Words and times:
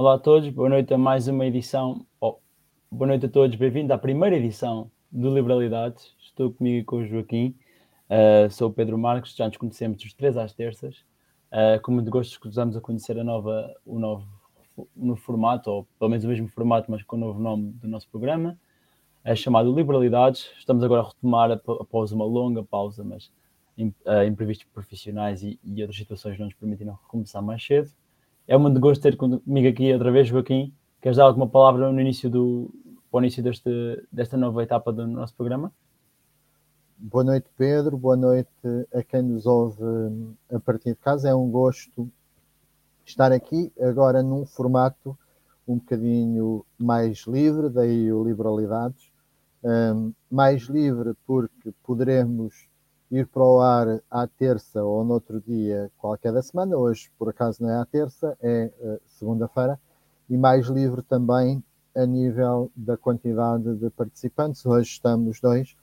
Olá 0.00 0.14
a 0.14 0.18
todos, 0.20 0.48
boa 0.50 0.68
noite 0.68 0.94
a 0.94 0.96
mais 0.96 1.26
uma 1.26 1.44
edição. 1.44 2.06
Oh, 2.20 2.36
boa 2.88 3.08
noite 3.08 3.26
a 3.26 3.28
todos, 3.28 3.56
bem-vindo 3.56 3.92
à 3.92 3.98
primeira 3.98 4.36
edição 4.36 4.88
do 5.10 5.34
Liberalidades. 5.34 6.14
Estou 6.20 6.52
comigo 6.52 6.78
e 6.78 6.84
com 6.84 6.98
o 6.98 7.04
Joaquim. 7.04 7.56
Uh, 8.08 8.48
sou 8.48 8.70
o 8.70 8.72
Pedro 8.72 8.96
Marques, 8.96 9.34
já 9.34 9.48
nos 9.48 9.56
conhecemos 9.56 10.00
dos 10.00 10.12
três 10.12 10.36
às 10.36 10.52
terças. 10.52 10.98
Uh, 11.50 11.82
com 11.82 11.90
muito 11.90 12.12
gosto 12.12 12.30
escusamos 12.30 12.76
a 12.76 12.80
conhecer 12.80 13.18
a 13.18 13.24
nova, 13.24 13.74
o 13.84 13.98
novo 13.98 14.24
no 14.94 15.16
formato, 15.16 15.68
ou 15.68 15.88
pelo 15.98 16.12
menos 16.12 16.24
o 16.24 16.28
mesmo 16.28 16.46
formato, 16.46 16.88
mas 16.88 17.02
com 17.02 17.16
o 17.16 17.18
novo 17.18 17.40
nome 17.40 17.72
do 17.72 17.88
nosso 17.88 18.08
programa. 18.08 18.56
É 19.24 19.34
chamado 19.34 19.74
Liberalidades. 19.74 20.48
Estamos 20.60 20.84
agora 20.84 21.02
a 21.02 21.08
retomar 21.08 21.50
após 21.50 22.12
uma 22.12 22.24
longa 22.24 22.62
pausa, 22.62 23.02
mas 23.02 23.32
uh, 23.76 24.22
imprevistos 24.28 24.68
profissionais 24.72 25.42
e, 25.42 25.58
e 25.64 25.82
outras 25.82 25.98
situações 25.98 26.38
não 26.38 26.46
nos 26.46 26.54
permitiram 26.54 26.96
recomeçar 27.02 27.42
mais 27.42 27.66
cedo. 27.66 27.90
É 28.48 28.56
um 28.56 28.80
gosto 28.80 29.02
ter 29.02 29.14
comigo 29.14 29.68
aqui 29.68 29.92
outra 29.92 30.10
vez, 30.10 30.26
Joaquim. 30.26 30.72
Queres 31.02 31.18
dar 31.18 31.24
alguma 31.24 31.46
palavra 31.46 31.92
no 31.92 32.00
início 32.00 32.30
do, 32.30 32.70
para 33.10 33.18
o 33.18 33.20
início 33.20 33.42
deste, 33.42 33.68
desta 34.10 34.38
nova 34.38 34.62
etapa 34.62 34.90
do 34.90 35.06
nosso 35.06 35.34
programa? 35.34 35.70
Boa 36.96 37.22
noite, 37.22 37.46
Pedro. 37.58 37.98
Boa 37.98 38.16
noite 38.16 38.48
a 38.94 39.02
quem 39.02 39.20
nos 39.20 39.44
ouve 39.44 39.84
a 40.50 40.58
partir 40.58 40.92
de 40.92 40.96
casa. 40.96 41.28
É 41.28 41.34
um 41.34 41.50
gosto 41.50 42.10
estar 43.04 43.32
aqui 43.32 43.70
agora 43.78 44.22
num 44.22 44.46
formato 44.46 45.14
um 45.66 45.76
bocadinho 45.76 46.64
mais 46.78 47.26
livre, 47.26 47.68
daí 47.68 48.10
o 48.10 48.24
Liberalidades. 48.24 49.12
Um, 49.62 50.14
mais 50.30 50.62
livre 50.62 51.12
porque 51.26 51.70
poderemos 51.82 52.66
ir 53.10 53.26
para 53.26 53.42
o 53.42 53.60
ar 53.60 54.00
à 54.10 54.26
terça 54.26 54.82
ou 54.84 55.04
no 55.04 55.14
outro 55.14 55.40
dia 55.40 55.90
qualquer 55.98 56.32
da 56.32 56.42
semana. 56.42 56.76
Hoje, 56.76 57.10
por 57.18 57.28
acaso, 57.28 57.62
não 57.62 57.70
é 57.70 57.76
à 57.76 57.84
terça, 57.84 58.36
é 58.40 58.70
uh, 58.80 59.00
segunda-feira. 59.06 59.80
E 60.28 60.36
mais 60.36 60.66
livre 60.66 61.02
também 61.02 61.62
a 61.96 62.04
nível 62.04 62.70
da 62.76 62.96
quantidade 62.96 63.74
de 63.76 63.90
participantes. 63.90 64.64
Hoje 64.64 64.90
estamos 64.90 65.40
dois, 65.40 65.74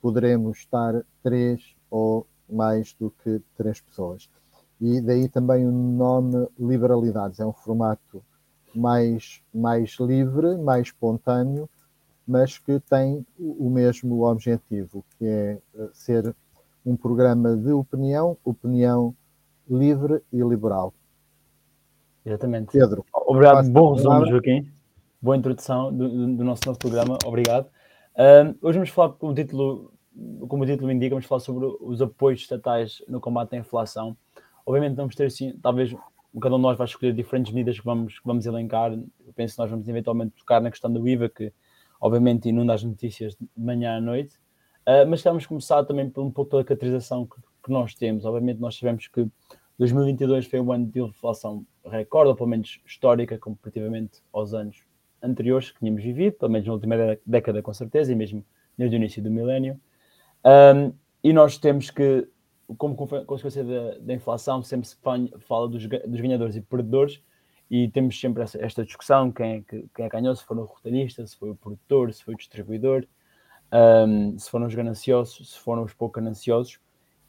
poderemos 0.00 0.58
estar 0.58 1.02
três 1.22 1.74
ou 1.90 2.26
mais 2.48 2.94
do 3.00 3.10
que 3.10 3.40
três 3.56 3.80
pessoas. 3.80 4.28
E 4.80 5.00
daí 5.00 5.28
também 5.28 5.66
o 5.66 5.72
nome 5.72 6.46
Liberalidades. 6.58 7.40
É 7.40 7.46
um 7.46 7.52
formato 7.52 8.22
mais, 8.74 9.40
mais 9.54 9.96
livre, 9.98 10.58
mais 10.58 10.88
espontâneo, 10.88 11.68
mas 12.26 12.58
que 12.58 12.80
tem 12.80 13.24
o 13.38 13.70
mesmo 13.70 14.26
objetivo, 14.26 15.04
que 15.16 15.26
é 15.26 15.58
eh, 15.74 15.88
ser 15.92 16.34
um 16.84 16.96
programa 16.96 17.56
de 17.56 17.72
opinião, 17.72 18.36
opinião 18.44 19.14
livre 19.68 20.22
e 20.32 20.38
liberal. 20.42 20.92
Exatamente. 22.24 22.72
Pedro. 22.72 23.04
Obrigado, 23.12 23.70
bom 23.70 23.94
resumo, 23.94 24.26
Joaquim. 24.26 24.70
Boa 25.20 25.36
introdução 25.36 25.92
do, 25.92 26.36
do, 26.36 26.44
nosso 26.44 26.62
novo 26.66 26.78
programa, 26.78 27.18
obrigado. 27.24 27.66
Uh, 28.14 28.54
hoje 28.60 28.78
vamos 28.78 28.90
falar, 28.90 29.12
como 29.14 29.32
o, 29.32 29.34
título, 29.34 29.92
como 30.48 30.64
o 30.64 30.66
título 30.66 30.92
indica, 30.92 31.14
vamos 31.14 31.26
falar 31.26 31.40
sobre 31.40 31.66
os 31.80 32.02
apoios 32.02 32.40
estatais 32.40 33.02
no 33.08 33.20
combate 33.20 33.54
à 33.54 33.58
inflação. 33.58 34.16
Obviamente 34.66 34.96
vamos 34.96 35.14
ter 35.14 35.24
assim, 35.24 35.58
talvez 35.62 35.94
cada 36.40 36.54
um 36.54 36.58
de 36.58 36.62
nós 36.62 36.76
vai 36.76 36.86
escolher 36.86 37.14
diferentes 37.14 37.52
medidas 37.52 37.78
que 37.78 37.84
vamos, 37.84 38.18
que 38.18 38.26
vamos 38.26 38.44
elencar. 38.44 38.92
Eu 38.92 39.32
penso 39.34 39.54
que 39.54 39.60
nós 39.60 39.70
vamos 39.70 39.88
eventualmente 39.88 40.32
tocar 40.36 40.60
na 40.60 40.70
questão 40.70 40.92
do 40.92 41.06
IVA, 41.08 41.28
que 41.28 41.52
obviamente 42.00 42.48
inunda 42.48 42.74
as 42.74 42.82
notícias 42.82 43.34
de 43.34 43.48
manhã 43.56 43.96
à 43.96 44.00
noite. 44.00 44.36
Uh, 44.86 45.08
mas 45.08 45.22
vamos 45.22 45.46
começar 45.46 45.82
também 45.84 46.10
por 46.10 46.22
um 46.22 46.30
pouco 46.30 46.50
pela 46.50 46.64
caracterização 46.64 47.26
que, 47.26 47.36
que, 47.62 47.70
nós 47.70 47.94
temos. 47.94 48.26
Obviamente, 48.26 48.60
nós 48.60 48.76
sabemos 48.76 49.08
que 49.08 49.26
2022 49.78 50.46
foi 50.46 50.60
um 50.60 50.70
ano 50.70 50.86
de 50.86 51.00
inflação 51.00 51.66
recorde, 51.86 52.28
ou 52.28 52.36
pelo 52.36 52.50
menos 52.50 52.80
histórica, 52.86 53.38
comparativamente 53.38 54.22
aos 54.30 54.52
anos 54.52 54.82
anteriores 55.22 55.70
que 55.70 55.78
tínhamos 55.78 56.02
vivido, 56.02 56.34
pelo 56.34 56.52
menos 56.52 56.66
na 56.66 56.74
última 56.74 56.96
década, 57.24 57.62
com 57.62 57.72
certeza, 57.72 58.12
e 58.12 58.14
mesmo 58.14 58.44
desde 58.76 58.94
o 58.94 58.98
início 58.98 59.22
do 59.22 59.30
milénio. 59.30 59.80
Um, 60.44 60.92
e 61.22 61.32
nós 61.32 61.56
temos 61.56 61.90
que, 61.90 62.28
como 62.76 62.94
consequência 62.94 63.64
da, 63.64 63.98
da 63.98 64.12
inflação, 64.12 64.62
sempre 64.62 64.86
se 64.86 64.96
fala 65.40 65.66
dos, 65.66 65.86
dos, 65.86 66.20
ganhadores 66.20 66.56
e 66.56 66.60
perdedores, 66.60 67.22
e 67.70 67.88
temos 67.88 68.20
sempre 68.20 68.42
essa, 68.42 68.62
esta 68.62 68.84
discussão: 68.84 69.32
quem 69.32 69.52
é 69.54 69.60
que 69.62 69.88
quem 69.96 70.04
é 70.04 70.08
ganhou, 70.10 70.36
se 70.36 70.44
foi 70.44 70.58
o 70.58 70.64
retalhista, 70.66 71.26
se 71.26 71.34
foi 71.34 71.48
o 71.48 71.56
produtor, 71.56 72.12
se 72.12 72.22
foi 72.22 72.34
o 72.34 72.36
distribuidor 72.36 73.06
um, 73.74 74.38
se 74.38 74.48
foram 74.48 74.66
os 74.66 74.74
gananciosos, 74.74 75.50
se 75.50 75.58
foram 75.58 75.82
os 75.82 75.92
pouco 75.92 76.20
gananciosos. 76.20 76.78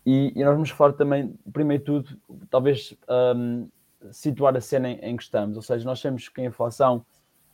E, 0.06 0.32
e 0.36 0.44
nós 0.44 0.54
vamos 0.54 0.70
falar 0.70 0.94
também, 0.94 1.34
primeiro 1.52 1.82
de 1.82 1.86
tudo, 1.86 2.20
talvez 2.50 2.96
um, 3.36 3.68
situar 4.12 4.56
a 4.56 4.62
cena 4.62 4.92
em, 4.92 5.00
em, 5.00 5.18
que 5.18 5.24
estamos. 5.24 5.56
Ou 5.56 5.64
seja, 5.64 5.84
nós 5.84 6.00
temos 6.00 6.30
que 6.30 6.42
a 6.42 6.46
inflação, 6.46 7.04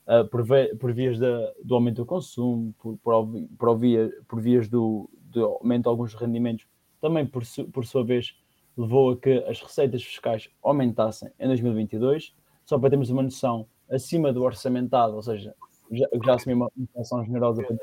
uh, 0.06 0.28
por, 0.28 0.44
via, 0.44 0.76
por, 0.76 0.92
vias 0.92 1.18
do 1.18 1.74
aumento 1.76 1.98
do 1.98 2.06
consumo, 2.06 2.76
por, 2.78 2.98
por, 2.98 3.28
por, 3.58 3.78
via, 3.78 4.12
por 4.28 4.42
vias 4.42 4.68
do, 4.68 5.10
do, 5.14 5.46
aumento 5.46 5.84
de 5.84 5.90
alguns 5.90 6.14
rendimentos, 6.14 6.68
também 7.00 7.26
por, 7.26 7.46
su, 7.46 7.64
por 7.70 7.86
sua 7.86 8.04
vez 8.04 8.36
levou 8.76 9.12
a 9.12 9.18
que 9.18 9.32
as 9.48 9.62
receitas 9.62 10.04
fiscais 10.04 10.50
aumentassem 10.62 11.32
em 11.40 11.48
2022. 11.48 12.36
Só 12.66 12.78
para 12.78 12.90
termos 12.90 13.10
uma 13.10 13.24
noção, 13.24 13.66
acima 13.90 14.32
do 14.32 14.44
orçamentado, 14.44 15.16
ou 15.16 15.22
seja, 15.22 15.56
já, 15.92 16.08
já 16.24 16.36
assumi 16.36 16.56
uma 16.56 16.72
inflação 16.78 17.24
generosa 17.26 17.64
para 17.64 17.76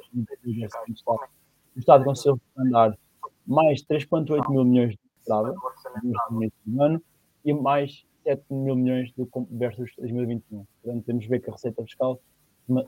2024. 0.44 1.28
O 1.76 1.78
Estado 1.78 2.04
conseguiu 2.04 2.40
andar 2.56 2.98
mais 3.46 3.82
3,8 3.82 4.50
mil 4.50 4.64
milhões 4.64 4.90
de 4.90 4.98
estrada 5.20 5.54
no 6.66 6.82
ano 6.82 7.02
e 7.44 7.52
mais 7.52 8.04
7 8.24 8.42
mil 8.50 8.76
milhões 8.76 9.12
do 9.12 9.28
versus 9.50 9.90
2021. 9.98 10.66
Portanto, 10.82 11.04
temos 11.04 11.22
de 11.22 11.28
ver 11.28 11.40
que 11.40 11.50
a 11.50 11.52
receita 11.52 11.82
fiscal 11.82 12.20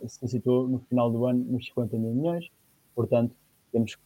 se 0.07 0.29
situou 0.29 0.69
no 0.69 0.79
final 0.81 1.11
do 1.11 1.25
ano 1.27 1.45
nos 1.45 1.67
50 1.67 1.97
mil 1.97 2.13
milhões. 2.13 2.49
Portanto, 2.95 3.35
temos 3.73 3.97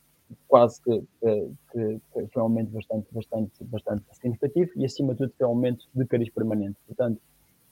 quase 0.47 0.81
que, 0.83 1.03
que, 1.21 1.51
que, 1.73 2.01
foi 2.13 2.43
um 2.43 2.43
aumento 2.43 2.71
bastante, 2.71 3.07
bastante, 3.13 3.65
bastante 3.65 4.05
significativo 4.13 4.71
e, 4.77 4.85
acima 4.85 5.15
de 5.15 5.19
tudo, 5.19 5.33
foi 5.37 5.47
um 5.47 5.51
aumento 5.51 5.87
de 5.95 6.07
cariz 6.07 6.31
permanente. 6.31 6.77
Portanto, 6.87 7.21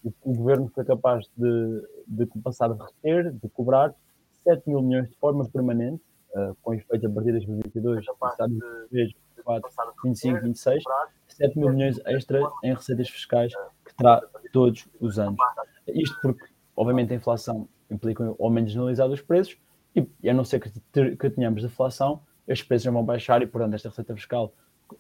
o 0.05 0.35
governo 0.35 0.71
foi 0.75 0.85
capaz 0.85 1.29
de, 1.37 1.89
de 2.07 2.27
passar 2.43 2.71
a 2.71 2.75
reter, 2.75 3.33
de 3.33 3.49
cobrar 3.51 3.95
7 4.43 4.69
mil 4.69 4.83
milhões 4.83 5.09
de 5.09 5.17
forma 5.17 5.49
permanente, 5.49 6.03
uh, 6.35 6.57
com 6.63 6.75
efeito 6.75 7.07
a 7.07 7.11
partir 7.11 7.33
de 7.33 7.47
2022, 7.47 8.05
passar 8.19 8.49
de 8.49 8.61
3, 8.91 9.12
4, 9.45 9.71
25, 10.05 10.41
26, 10.41 10.85
7 11.29 11.59
mil 11.59 11.71
milhões 11.71 12.01
extra 12.07 12.41
em 12.62 12.75
receitas 12.75 13.09
fiscais 13.09 13.53
que 13.85 13.95
terá 13.95 14.21
todos 14.53 14.89
os 15.01 15.19
anos. 15.19 15.39
Isto 15.89 16.19
porque, 16.21 16.45
obviamente, 16.77 17.12
a 17.12 17.17
inflação 17.17 17.69
implica 17.91 18.23
um 18.23 18.37
aumento 18.41 18.69
generalizado 18.69 19.11
dos 19.11 19.21
preços 19.21 19.57
e, 19.95 20.29
a 20.29 20.35
não 20.35 20.45
ser 20.45 20.61
que, 20.61 20.71
ter, 20.93 21.17
que 21.17 21.31
tenhamos 21.31 21.62
deflação, 21.62 22.23
estes 22.47 22.67
preços 22.67 22.85
já 22.85 22.91
vão 22.91 23.05
baixar 23.05 23.43
e, 23.43 23.47
portanto, 23.47 23.75
esta 23.75 23.89
receita 23.89 24.15
fiscal 24.15 24.53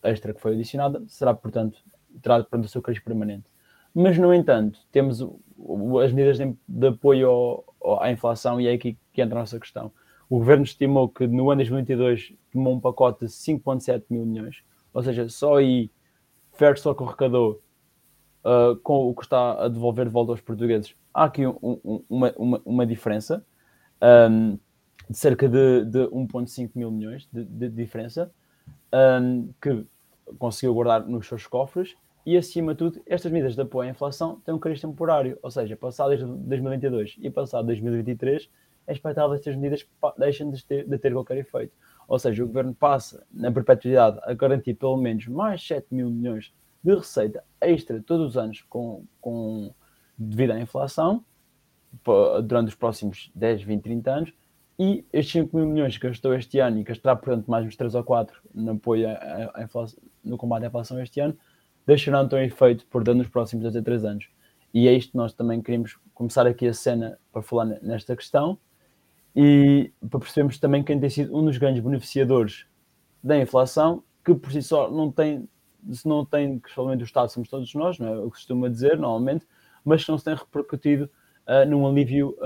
extra 0.02 0.32
que 0.32 0.40
foi 0.40 0.54
adicionada 0.54 1.02
será, 1.08 1.34
portanto, 1.34 1.78
terá, 2.20 2.38
portanto, 2.38 2.64
o 2.64 2.68
seu 2.68 2.82
cariz 2.82 3.00
permanente. 3.00 3.44
Mas, 3.94 4.18
no 4.18 4.32
entanto, 4.32 4.80
temos 4.90 5.20
as 6.02 6.12
medidas 6.12 6.38
de, 6.66 6.86
apoio 6.86 7.28
ao, 7.80 8.02
à 8.02 8.10
inflação 8.10 8.60
e 8.60 8.66
é 8.66 8.72
aqui 8.72 8.96
que 9.12 9.22
entra 9.22 9.38
a 9.38 9.42
nossa 9.42 9.60
questão. 9.60 9.92
O 10.28 10.38
governo 10.38 10.64
estimou 10.64 11.08
que 11.08 11.26
no 11.26 11.50
ano 11.50 11.62
de 11.62 11.68
2022 11.68 12.32
tomou 12.52 12.74
um 12.74 12.80
pacote 12.80 13.26
de 13.26 13.30
5,7 13.30 14.04
mil 14.08 14.24
milhões, 14.24 14.62
ou 14.92 15.02
seja, 15.02 15.28
só 15.28 15.56
aí 15.56 15.90
versus 16.58 16.86
ao 16.86 16.94
que 16.94 17.02
arrecadou 17.02 17.60
uh, 18.44 18.76
com 18.76 19.08
o 19.08 19.14
que 19.14 19.22
está 19.22 19.64
a 19.64 19.68
devolver 19.68 20.06
de 20.06 20.10
volta 20.10 20.32
aos 20.32 20.40
portugueses, 20.40 20.94
há 21.12 21.24
aqui 21.24 21.46
um, 21.46 21.58
um, 21.62 22.04
uma, 22.08 22.32
uma, 22.36 22.62
uma, 22.64 22.86
diferença 22.86 23.44
um, 24.30 24.58
de 25.08 25.18
cerca 25.18 25.48
de, 25.48 25.84
de 25.84 26.06
1,5 26.08 26.70
mil 26.74 26.90
milhões 26.90 27.28
de, 27.32 27.44
de 27.44 27.68
diferença 27.68 28.32
que 29.60 29.86
conseguiu 30.38 30.74
guardar 30.74 31.06
nos 31.06 31.26
seus 31.26 31.46
cofres 31.46 31.94
e, 32.24 32.36
acima 32.36 32.72
de 32.72 32.78
tudo, 32.78 33.02
estas 33.06 33.30
medidas 33.30 33.54
de 33.54 33.62
apoio 33.62 33.88
à 33.88 33.90
inflação 33.90 34.40
têm 34.44 34.54
um 34.54 34.58
cariz 34.58 34.80
temporário, 34.80 35.38
ou 35.42 35.50
seja, 35.50 35.76
passado 35.76 36.10
desde 36.10 36.24
2022 36.24 37.16
e 37.20 37.30
passado 37.30 37.66
2023, 37.66 38.48
é 38.86 38.92
expectável 38.92 39.30
que 39.30 39.36
estas 39.36 39.56
medidas 39.56 39.86
deixem 40.18 40.50
de 40.50 40.64
ter, 40.64 40.86
de 40.86 40.98
ter 40.98 41.12
qualquer 41.12 41.38
efeito. 41.38 41.72
Ou 42.06 42.18
seja, 42.18 42.44
o 42.44 42.46
governo 42.46 42.74
passa, 42.74 43.24
na 43.32 43.50
perpetuidade, 43.50 44.18
a 44.22 44.34
garantir 44.34 44.74
pelo 44.74 44.96
menos 44.96 45.26
mais 45.26 45.66
7 45.66 45.86
mil 45.90 46.10
milhões 46.10 46.52
de 46.82 46.94
receita 46.94 47.44
extra 47.60 48.02
todos 48.02 48.28
os 48.28 48.36
anos 48.36 48.62
com, 48.68 49.04
com, 49.20 49.72
devido 50.16 50.52
à 50.52 50.60
inflação, 50.60 51.24
durante 52.44 52.68
os 52.68 52.74
próximos 52.74 53.30
10, 53.34 53.62
20, 53.62 53.82
30 53.82 54.10
anos, 54.10 54.32
e 54.78 55.04
estes 55.12 55.32
5 55.32 55.56
mil 55.56 55.66
milhões 55.66 55.96
que 55.96 56.08
gastou 56.08 56.34
este 56.34 56.58
ano 56.58 56.78
e 56.78 56.82
gastará, 56.82 57.14
portanto, 57.14 57.50
mais 57.50 57.66
uns 57.66 57.76
3 57.76 57.94
ou 57.94 58.02
4 58.02 58.36
no 58.54 58.72
apoio 58.72 59.08
à, 59.08 59.50
à 59.54 59.62
inflação, 59.62 59.98
no 60.24 60.36
combate 60.36 60.64
à 60.64 60.68
inflação 60.68 61.00
este 61.00 61.20
ano, 61.20 61.36
deixarão 61.86 62.24
então 62.24 62.42
efeito 62.42 62.86
por 62.86 63.02
dando 63.02 63.18
nos 63.18 63.28
próximos 63.28 63.62
2 63.62 63.76
a 63.76 63.82
3 63.82 64.04
anos. 64.04 64.28
E 64.72 64.88
é 64.88 64.92
isto 64.92 65.12
que 65.12 65.16
nós 65.16 65.32
também 65.32 65.60
queremos 65.60 65.98
começar 66.14 66.46
aqui 66.46 66.66
a 66.66 66.72
cena 66.72 67.18
para 67.32 67.42
falar 67.42 67.66
nesta 67.82 68.16
questão 68.16 68.58
e 69.34 69.92
para 70.10 70.20
percebermos 70.20 70.58
também 70.58 70.82
quem 70.82 70.98
tem 70.98 71.10
sido 71.10 71.36
um 71.36 71.44
dos 71.44 71.58
grandes 71.58 71.82
beneficiadores 71.82 72.66
da 73.22 73.38
inflação, 73.38 74.02
que 74.24 74.34
por 74.34 74.50
si 74.52 74.62
só 74.62 74.90
não 74.90 75.10
tem, 75.10 75.48
se 75.90 76.06
não 76.08 76.24
tem, 76.24 76.58
que 76.58 76.70
somente 76.70 77.02
o 77.02 77.04
Estado 77.04 77.30
somos 77.30 77.48
todos 77.48 77.72
nós, 77.74 77.98
não 77.98 78.08
é? 78.08 78.18
O 78.18 78.24
que 78.24 78.36
costuma 78.36 78.68
dizer 78.68 78.96
normalmente, 78.98 79.46
mas 79.84 80.04
que 80.04 80.10
não 80.10 80.18
se 80.18 80.24
tem 80.24 80.34
repercutido 80.34 81.10
uh, 81.46 81.68
num 81.68 81.86
alívio 81.86 82.36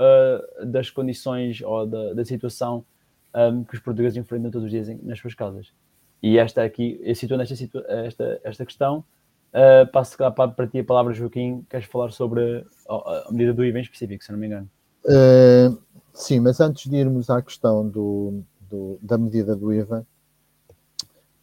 das 0.65 0.89
condições 0.89 1.61
ou 1.61 1.85
da, 1.85 2.13
da 2.13 2.25
situação 2.25 2.85
um, 3.33 3.63
que 3.63 3.75
os 3.75 3.79
portugueses 3.79 4.17
enfrentam 4.17 4.51
todos 4.51 4.65
os 4.65 4.71
dias 4.71 4.87
nas 5.03 5.19
suas 5.19 5.33
casas. 5.33 5.71
E 6.21 6.37
esta 6.37 6.63
aqui, 6.63 6.99
eu 7.01 7.11
esta, 7.11 7.77
esta, 7.87 8.41
esta 8.43 8.65
questão, 8.65 9.03
uh, 9.57 9.91
passo 9.91 10.17
para, 10.17 10.47
para 10.47 10.67
ti 10.67 10.79
a 10.79 10.83
palavra, 10.83 11.13
Joaquim. 11.13 11.65
Queres 11.69 11.87
falar 11.87 12.11
sobre 12.11 12.65
a, 12.87 13.27
a 13.27 13.31
medida 13.31 13.53
do 13.53 13.65
IVA 13.65 13.79
em 13.79 13.81
específico, 13.81 14.23
se 14.23 14.31
não 14.31 14.39
me 14.39 14.47
engano? 14.47 14.69
Uh, 15.05 15.77
sim, 16.13 16.39
mas 16.39 16.59
antes 16.59 16.89
de 16.89 16.95
irmos 16.95 17.29
à 17.29 17.41
questão 17.41 17.87
do, 17.87 18.43
do 18.69 18.99
da 19.01 19.17
medida 19.17 19.55
do 19.55 19.73
IVA, 19.73 20.05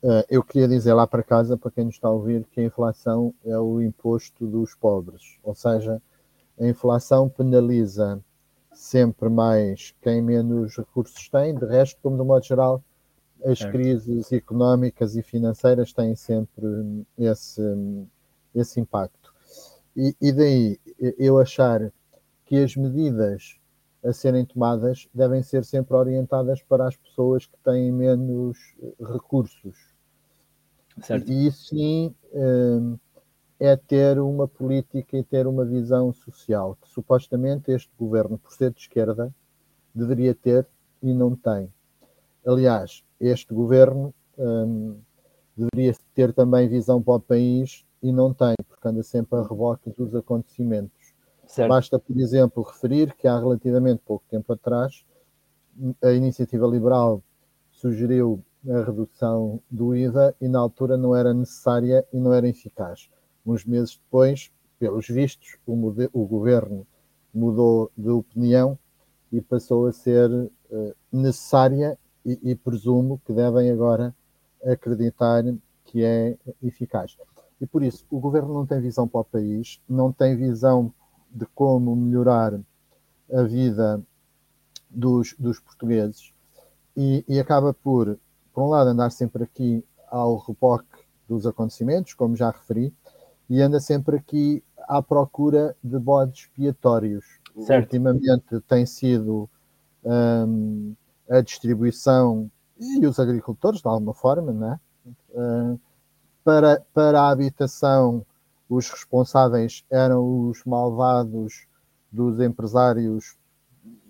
uh, 0.02 0.24
eu 0.28 0.42
queria 0.42 0.68
dizer 0.68 0.94
lá 0.94 1.06
para 1.06 1.22
casa, 1.22 1.56
para 1.56 1.70
quem 1.70 1.84
nos 1.84 1.94
está 1.94 2.08
a 2.08 2.12
ouvir, 2.12 2.46
que 2.52 2.60
a 2.60 2.64
inflação 2.64 3.34
é 3.44 3.58
o 3.58 3.82
imposto 3.82 4.46
dos 4.46 4.74
pobres, 4.74 5.38
ou 5.42 5.54
seja, 5.54 6.00
a 6.60 6.66
inflação 6.66 7.28
penaliza 7.28 8.20
sempre 8.72 9.28
mais 9.28 9.94
quem 10.02 10.20
menos 10.20 10.76
recursos 10.76 11.28
tem, 11.28 11.54
de 11.54 11.64
resto, 11.64 11.98
como 12.02 12.16
de 12.16 12.24
modo 12.24 12.44
geral, 12.44 12.82
as 13.44 13.60
é. 13.60 13.70
crises 13.70 14.32
económicas 14.32 15.16
e 15.16 15.22
financeiras 15.22 15.92
têm 15.92 16.16
sempre 16.16 17.06
esse, 17.18 17.62
esse 18.54 18.80
impacto. 18.80 19.34
E, 19.96 20.14
e 20.20 20.32
daí 20.32 20.80
eu 21.18 21.38
achar 21.38 21.92
que 22.44 22.56
as 22.56 22.74
medidas 22.74 23.58
a 24.04 24.12
serem 24.12 24.44
tomadas 24.44 25.08
devem 25.14 25.42
ser 25.42 25.64
sempre 25.64 25.96
orientadas 25.96 26.62
para 26.62 26.86
as 26.86 26.96
pessoas 26.96 27.46
que 27.46 27.56
têm 27.64 27.90
menos 27.90 28.58
recursos. 29.00 29.94
Certo. 31.00 31.30
E 31.30 31.46
isso 31.46 31.68
sim 31.68 32.14
hum, 32.32 32.98
é 33.58 33.76
ter 33.76 34.20
uma 34.20 34.46
política 34.46 35.16
e 35.16 35.24
ter 35.24 35.46
uma 35.46 35.64
visão 35.64 36.12
social 36.12 36.76
que 36.80 36.88
supostamente 36.88 37.72
este 37.72 37.90
governo, 37.98 38.38
por 38.38 38.52
ser 38.52 38.72
de 38.72 38.80
esquerda, 38.80 39.34
deveria 39.94 40.34
ter 40.34 40.66
e 41.02 41.12
não 41.12 41.34
tem. 41.34 41.72
Aliás, 42.46 43.02
este 43.26 43.52
governo 43.52 44.14
hum, 44.38 44.96
deveria 45.56 45.94
ter 46.14 46.32
também 46.32 46.68
visão 46.68 47.02
para 47.02 47.14
o 47.14 47.20
país 47.20 47.84
e 48.02 48.12
não 48.12 48.32
tem, 48.34 48.54
porque 48.68 48.88
anda 48.88 49.02
sempre 49.02 49.38
a 49.38 49.42
reboque 49.42 49.90
dos 49.90 50.14
acontecimentos. 50.14 51.14
Certo. 51.46 51.68
Basta, 51.68 51.98
por 51.98 52.18
exemplo, 52.18 52.62
referir 52.62 53.14
que 53.14 53.28
há 53.28 53.38
relativamente 53.38 54.02
pouco 54.04 54.24
tempo 54.28 54.52
atrás 54.52 55.04
a 56.02 56.12
iniciativa 56.12 56.66
liberal 56.66 57.22
sugeriu 57.72 58.42
a 58.68 58.82
redução 58.82 59.60
do 59.70 59.94
IVA 59.94 60.34
e 60.40 60.48
na 60.48 60.58
altura 60.58 60.96
não 60.96 61.14
era 61.14 61.34
necessária 61.34 62.06
e 62.12 62.18
não 62.18 62.32
era 62.32 62.48
eficaz. 62.48 63.10
Uns 63.44 63.64
meses 63.64 63.96
depois, 64.02 64.50
pelos 64.78 65.06
vistos, 65.08 65.58
o, 65.66 65.74
o 66.12 66.26
governo 66.26 66.86
mudou 67.32 67.90
de 67.96 68.08
opinião 68.08 68.78
e 69.30 69.40
passou 69.40 69.86
a 69.86 69.92
ser 69.92 70.30
uh, 70.30 70.94
necessária 71.12 71.98
e, 72.24 72.38
e, 72.42 72.54
presumo 72.54 73.20
que 73.26 73.32
devem 73.32 73.70
agora 73.70 74.14
acreditar 74.64 75.44
que 75.84 76.02
é 76.02 76.36
eficaz. 76.62 77.16
E 77.60 77.66
por 77.66 77.82
isso, 77.82 78.04
o 78.10 78.18
governo 78.18 78.54
não 78.54 78.66
tem 78.66 78.80
visão 78.80 79.06
para 79.06 79.20
o 79.20 79.24
país, 79.24 79.80
não 79.88 80.12
tem 80.12 80.36
visão 80.36 80.92
de 81.30 81.46
como 81.54 81.94
melhorar 81.94 82.58
a 83.32 83.42
vida 83.42 84.02
dos, 84.90 85.34
dos 85.38 85.58
portugueses 85.58 86.32
e, 86.96 87.24
e 87.28 87.40
acaba 87.40 87.74
por, 87.74 88.18
por 88.52 88.62
um 88.62 88.68
lado, 88.68 88.90
andar 88.90 89.10
sempre 89.10 89.44
aqui 89.44 89.84
ao 90.08 90.36
reboque 90.36 91.04
dos 91.28 91.46
acontecimentos, 91.46 92.14
como 92.14 92.36
já 92.36 92.50
referi, 92.50 92.92
e 93.48 93.60
anda 93.60 93.80
sempre 93.80 94.16
aqui 94.16 94.62
à 94.78 95.02
procura 95.02 95.76
de 95.82 95.98
bodes 95.98 96.44
expiatórios. 96.44 97.24
Certo. 97.60 97.84
Ultimamente 97.84 98.60
tem 98.66 98.84
sido 98.84 99.48
um, 100.04 100.94
a 101.28 101.40
distribuição 101.40 102.50
e 102.78 103.06
os 103.06 103.18
agricultores, 103.18 103.80
de 103.80 103.88
alguma 103.88 104.14
forma, 104.14 104.52
né? 104.52 104.80
Uh, 105.30 105.78
para, 106.42 106.82
para 106.92 107.22
a 107.22 107.30
habitação, 107.30 108.24
os 108.68 108.90
responsáveis 108.90 109.84
eram 109.90 110.48
os 110.48 110.64
malvados 110.64 111.66
dos 112.10 112.40
empresários 112.40 113.36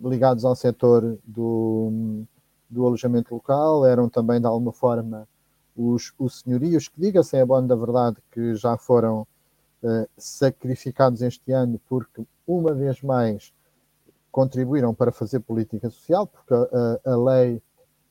ligados 0.01 0.45
ao 0.45 0.55
setor 0.55 1.17
do, 1.25 2.23
do 2.69 2.85
alojamento 2.85 3.33
local, 3.33 3.85
eram 3.85 4.09
também, 4.09 4.39
de 4.39 4.47
alguma 4.47 4.71
forma, 4.71 5.27
os, 5.75 6.13
os 6.17 6.39
senhorios, 6.39 6.87
que 6.87 7.01
diga-se, 7.01 7.37
é 7.37 7.45
bom 7.45 7.65
da 7.65 7.75
verdade, 7.75 8.17
que 8.31 8.55
já 8.55 8.77
foram 8.77 9.27
uh, 9.83 10.07
sacrificados 10.17 11.21
este 11.21 11.51
ano, 11.51 11.79
porque 11.87 12.25
uma 12.47 12.73
vez 12.73 13.01
mais 13.01 13.53
contribuíram 14.35 14.93
para 14.93 15.13
fazer 15.13 15.39
política 15.39 15.89
social, 15.89 16.27
porque 16.27 16.53
a, 16.53 17.13
a 17.13 17.15
lei 17.15 17.61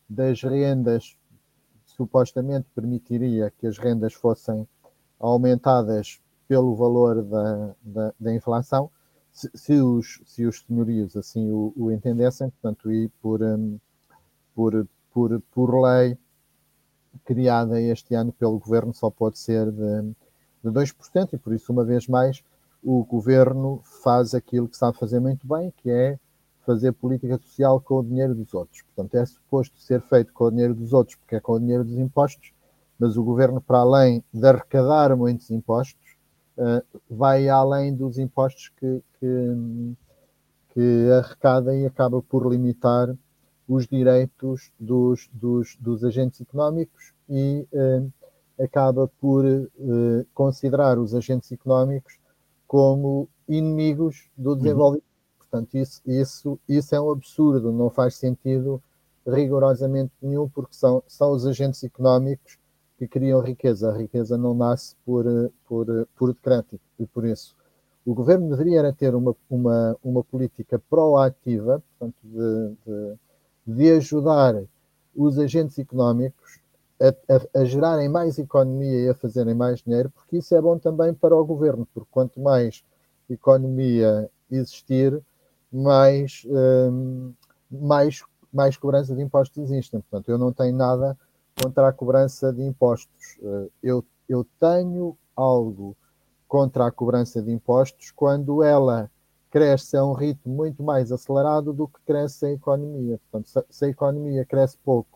das 0.08 0.40
rendas 0.42 1.18
supostamente 1.84 2.66
permitiria 2.74 3.52
que 3.58 3.66
as 3.66 3.76
rendas 3.76 4.14
fossem 4.14 4.66
aumentadas 5.20 6.22
pelo 6.48 6.74
valor 6.74 7.22
da, 7.22 7.74
da, 7.82 8.14
da 8.18 8.34
inflação, 8.34 8.90
se, 9.30 9.50
se, 9.52 9.74
os, 9.74 10.22
se 10.24 10.46
os 10.46 10.64
senhorios 10.66 11.14
assim 11.14 11.50
o, 11.50 11.74
o 11.76 11.92
entendessem, 11.92 12.48
portanto, 12.48 12.90
e 12.90 13.10
por, 13.20 13.42
um, 13.42 13.78
por, 14.54 14.88
por, 15.12 15.42
por 15.52 15.78
lei 15.78 16.16
criada 17.22 17.78
este 17.82 18.14
ano 18.14 18.32
pelo 18.32 18.58
governo 18.58 18.94
só 18.94 19.10
pode 19.10 19.38
ser 19.38 19.70
de, 19.70 20.02
de 20.64 20.70
2%, 20.70 21.34
e 21.34 21.36
por 21.36 21.52
isso, 21.52 21.70
uma 21.70 21.84
vez 21.84 22.08
mais, 22.08 22.42
o 22.84 23.02
governo 23.04 23.80
faz 24.02 24.34
aquilo 24.34 24.68
que 24.68 24.76
sabe 24.76 24.98
fazer 24.98 25.18
muito 25.18 25.46
bem, 25.48 25.72
que 25.78 25.90
é 25.90 26.18
fazer 26.66 26.92
política 26.92 27.38
social 27.38 27.80
com 27.80 27.98
o 27.98 28.04
dinheiro 28.04 28.34
dos 28.34 28.52
outros. 28.52 28.82
Portanto, 28.82 29.14
é 29.14 29.24
suposto 29.24 29.78
ser 29.78 30.02
feito 30.02 30.32
com 30.32 30.44
o 30.44 30.50
dinheiro 30.50 30.74
dos 30.74 30.92
outros, 30.92 31.16
porque 31.16 31.36
é 31.36 31.40
com 31.40 31.54
o 31.54 31.60
dinheiro 31.60 31.82
dos 31.82 31.98
impostos, 31.98 32.52
mas 32.98 33.16
o 33.16 33.24
governo, 33.24 33.60
para 33.60 33.78
além 33.78 34.22
de 34.32 34.46
arrecadar 34.46 35.16
muitos 35.16 35.50
impostos, 35.50 36.16
uh, 36.58 36.84
vai 37.08 37.48
além 37.48 37.94
dos 37.94 38.18
impostos 38.18 38.70
que, 38.76 39.02
que, 39.18 39.96
que 40.70 41.10
arrecada 41.10 41.74
e 41.74 41.86
acaba 41.86 42.22
por 42.22 42.46
limitar 42.50 43.14
os 43.66 43.86
direitos 43.86 44.70
dos, 44.78 45.28
dos, 45.32 45.76
dos 45.80 46.04
agentes 46.04 46.40
económicos 46.40 47.12
e 47.28 47.66
uh, 47.72 48.12
acaba 48.62 49.10
por 49.20 49.44
uh, 49.44 50.26
considerar 50.34 50.98
os 50.98 51.14
agentes 51.14 51.50
económicos 51.50 52.18
como 52.74 53.28
inimigos 53.48 54.28
do 54.36 54.50
uhum. 54.50 54.56
desenvolvimento. 54.56 55.04
Uhum. 55.04 55.38
Portanto, 55.38 55.74
isso, 55.76 56.02
isso, 56.04 56.58
isso 56.68 56.92
é 56.92 57.00
um 57.00 57.12
absurdo, 57.12 57.70
não 57.70 57.88
faz 57.88 58.16
sentido 58.16 58.82
rigorosamente 59.24 60.10
nenhum, 60.20 60.48
porque 60.48 60.74
são, 60.74 61.00
são 61.06 61.30
os 61.30 61.46
agentes 61.46 61.84
económicos 61.84 62.58
que 62.98 63.06
criam 63.06 63.40
riqueza. 63.40 63.92
A 63.92 63.96
riqueza 63.96 64.36
não 64.36 64.54
nasce 64.54 64.96
por, 65.06 65.24
por, 65.68 65.86
por 66.16 66.32
decreto 66.34 66.80
e 66.98 67.06
por 67.06 67.24
isso 67.24 67.54
o 68.04 68.12
governo 68.12 68.50
deveria 68.50 68.92
ter 68.92 69.14
uma, 69.14 69.36
uma, 69.48 69.96
uma 70.02 70.24
política 70.24 70.76
proativa, 70.90 71.80
portanto, 71.80 72.16
de, 72.24 72.76
de, 72.84 73.18
de 73.64 73.90
ajudar 73.92 74.60
os 75.14 75.38
agentes 75.38 75.78
económicos 75.78 76.58
a, 77.00 77.08
a, 77.08 77.60
a, 77.60 77.64
gerarem 77.64 78.08
mais 78.08 78.38
economia 78.38 79.00
e 79.00 79.08
a 79.08 79.14
fazerem 79.14 79.54
mais 79.54 79.82
dinheiro, 79.82 80.10
porque 80.10 80.38
isso 80.38 80.54
é 80.54 80.60
bom 80.60 80.78
também 80.78 81.12
para 81.12 81.34
o 81.34 81.44
governo, 81.44 81.86
porque 81.92 82.08
quanto 82.10 82.40
mais 82.40 82.84
economia 83.28 84.30
existir, 84.50 85.20
mais, 85.72 86.46
um, 86.46 87.32
mais, 87.70 88.22
mais 88.52 88.76
cobrança 88.76 89.14
de 89.14 89.22
impostos 89.22 89.58
existem. 89.58 90.00
Portanto, 90.00 90.28
eu 90.28 90.38
não 90.38 90.52
tenho 90.52 90.76
nada 90.76 91.18
contra 91.60 91.88
a 91.88 91.92
cobrança 91.92 92.52
de 92.52 92.62
impostos. 92.62 93.38
Uh, 93.40 93.70
eu, 93.82 94.04
eu 94.28 94.46
tenho 94.60 95.16
algo 95.34 95.96
contra 96.46 96.86
a 96.86 96.92
cobrança 96.92 97.42
de 97.42 97.50
impostos 97.50 98.12
quando 98.12 98.62
ela 98.62 99.10
cresce 99.50 99.96
a 99.96 100.04
um 100.04 100.12
ritmo 100.12 100.54
muito 100.54 100.82
mais 100.82 101.10
acelerado 101.10 101.72
do 101.72 101.88
que 101.88 102.00
cresce 102.04 102.46
a 102.46 102.52
economia. 102.52 103.20
Portanto, 103.30 103.64
se 103.70 103.84
a 103.84 103.88
economia 103.88 104.44
cresce 104.44 104.76
pouco 104.84 105.13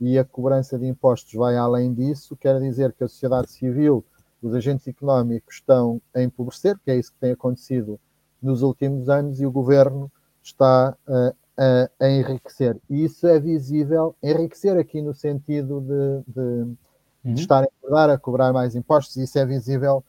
e 0.00 0.18
a 0.18 0.24
cobrança 0.24 0.78
de 0.78 0.86
impostos 0.86 1.32
vai 1.34 1.56
além 1.56 1.92
disso, 1.92 2.36
quer 2.36 2.60
dizer 2.60 2.92
que 2.92 3.04
a 3.04 3.08
sociedade 3.08 3.50
civil, 3.50 4.04
os 4.42 4.54
agentes 4.54 4.86
económicos 4.86 5.56
estão 5.56 6.00
a 6.14 6.22
empobrecer, 6.22 6.78
que 6.84 6.90
é 6.90 6.96
isso 6.96 7.12
que 7.12 7.18
tem 7.18 7.32
acontecido 7.32 7.98
nos 8.42 8.62
últimos 8.62 9.08
anos, 9.08 9.40
e 9.40 9.46
o 9.46 9.50
governo 9.50 10.10
está 10.42 10.96
a, 11.06 11.34
a, 11.56 11.90
a 11.98 12.10
enriquecer. 12.10 12.78
E 12.88 13.04
isso 13.04 13.26
é 13.26 13.40
visível, 13.40 14.14
enriquecer 14.22 14.76
aqui 14.76 15.00
no 15.00 15.14
sentido 15.14 15.80
de, 15.80 16.32
de, 16.32 16.40
uhum. 16.40 16.76
de 17.24 17.40
estar 17.40 17.64
a 17.64 17.68
cobrar, 17.80 18.10
a 18.10 18.18
cobrar 18.18 18.52
mais 18.52 18.74
impostos, 18.74 19.16
isso 19.16 19.38
é 19.38 19.46
visível 19.46 20.04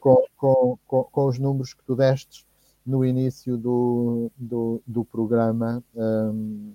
com, 0.00 0.24
com, 0.36 0.78
com, 0.86 1.04
com, 1.04 1.26
os 1.26 1.38
números 1.38 1.74
que 1.74 1.82
tu 1.84 1.96
destes 1.96 2.46
no 2.84 3.04
início 3.04 3.56
do, 3.56 4.30
do, 4.36 4.82
do 4.86 5.04
programa. 5.04 5.82
Um, 5.94 6.72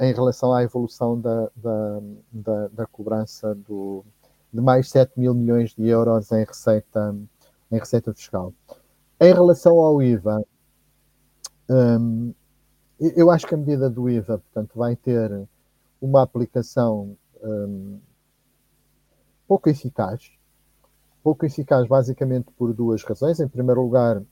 em 0.00 0.12
relação 0.12 0.52
à 0.52 0.62
evolução 0.62 1.20
da, 1.20 1.50
da, 1.56 2.00
da, 2.32 2.68
da 2.68 2.86
cobrança 2.86 3.54
do, 3.54 4.04
de 4.52 4.60
mais 4.60 4.90
7 4.90 5.12
mil 5.18 5.34
milhões 5.34 5.74
de 5.74 5.86
euros 5.88 6.30
em 6.32 6.44
receita, 6.44 7.16
em 7.70 7.78
receita 7.78 8.12
fiscal. 8.12 8.52
Em 9.20 9.32
relação 9.32 9.78
ao 9.78 10.02
IVA, 10.02 10.44
Um, 11.68 12.32
eu 12.98 13.30
acho 13.30 13.46
que 13.46 13.54
a 13.54 13.58
medida 13.58 13.90
do 13.90 14.08
IVA, 14.08 14.38
portanto, 14.38 14.72
vai 14.74 14.96
ter 14.96 15.46
uma 16.00 16.22
aplicação 16.22 17.16
um, 17.42 17.98
pouco 19.46 19.68
eficaz. 19.68 20.30
Pouco 21.22 21.44
eficaz, 21.44 21.86
basicamente, 21.86 22.46
por 22.56 22.72
duas 22.72 23.02
razões. 23.02 23.40
Em 23.40 23.48
primeiro 23.48 23.82
lugar, 23.82 24.22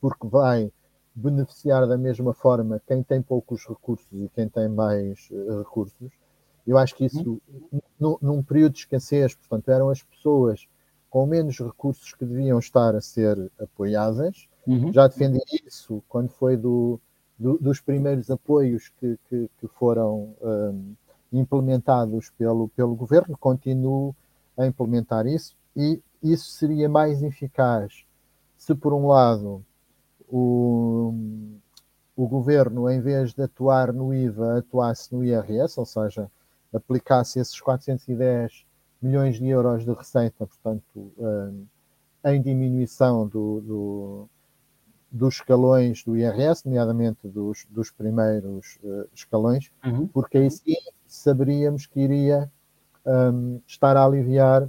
porque 0.00 0.26
vai 0.26 0.72
beneficiar 1.18 1.86
da 1.86 1.96
mesma 1.96 2.32
forma 2.32 2.80
quem 2.86 3.02
tem 3.02 3.20
poucos 3.20 3.66
recursos 3.66 4.06
e 4.12 4.30
quem 4.34 4.48
tem 4.48 4.68
mais 4.68 5.28
uh, 5.30 5.58
recursos. 5.58 6.12
Eu 6.66 6.78
acho 6.78 6.94
que 6.94 7.06
isso, 7.06 7.40
uhum. 7.72 8.16
num 8.20 8.42
período 8.42 8.74
de 8.74 8.80
escassez, 8.80 9.34
portanto, 9.34 9.70
eram 9.70 9.88
as 9.88 10.02
pessoas 10.02 10.68
com 11.10 11.26
menos 11.26 11.58
recursos 11.58 12.12
que 12.12 12.24
deviam 12.24 12.58
estar 12.58 12.94
a 12.94 13.00
ser 13.00 13.50
apoiadas. 13.58 14.46
Uhum. 14.66 14.92
Já 14.92 15.08
defendi 15.08 15.40
isso 15.66 16.02
quando 16.08 16.28
foi 16.28 16.56
do, 16.56 17.00
do, 17.38 17.56
dos 17.58 17.80
primeiros 17.80 18.30
apoios 18.30 18.90
que, 19.00 19.18
que, 19.28 19.50
que 19.58 19.66
foram 19.66 20.34
um, 20.42 20.94
implementados 21.32 22.30
pelo, 22.36 22.68
pelo 22.68 22.94
governo. 22.94 23.36
Continuo 23.38 24.14
a 24.56 24.66
implementar 24.66 25.26
isso 25.26 25.56
e 25.74 26.00
isso 26.22 26.50
seria 26.50 26.88
mais 26.88 27.22
eficaz 27.22 28.04
se, 28.58 28.74
por 28.74 28.92
um 28.92 29.06
lado, 29.06 29.64
o, 30.28 31.14
o 32.16 32.26
governo, 32.26 32.90
em 32.90 33.00
vez 33.00 33.32
de 33.32 33.42
atuar 33.42 33.92
no 33.92 34.12
IVA, 34.14 34.58
atuasse 34.58 35.14
no 35.14 35.24
IRS, 35.24 35.78
ou 35.78 35.86
seja, 35.86 36.30
aplicasse 36.72 37.38
esses 37.38 37.60
410 37.60 38.64
milhões 39.00 39.36
de 39.36 39.46
euros 39.46 39.84
de 39.84 39.92
receita, 39.92 40.46
portanto, 40.46 41.12
um, 41.18 41.64
em 42.24 42.42
diminuição 42.42 43.26
do, 43.26 43.60
do, 43.60 44.28
dos 45.10 45.36
escalões 45.36 46.02
do 46.04 46.16
IRS, 46.16 46.66
nomeadamente 46.66 47.26
dos, 47.28 47.64
dos 47.70 47.90
primeiros 47.90 48.78
uh, 48.82 49.08
escalões, 49.14 49.70
uhum. 49.84 50.06
porque 50.08 50.38
aí 50.38 50.50
sim 50.50 50.76
saberíamos 51.06 51.86
que 51.86 52.00
iria 52.00 52.50
um, 53.06 53.60
estar 53.66 53.96
a 53.96 54.04
aliviar 54.04 54.68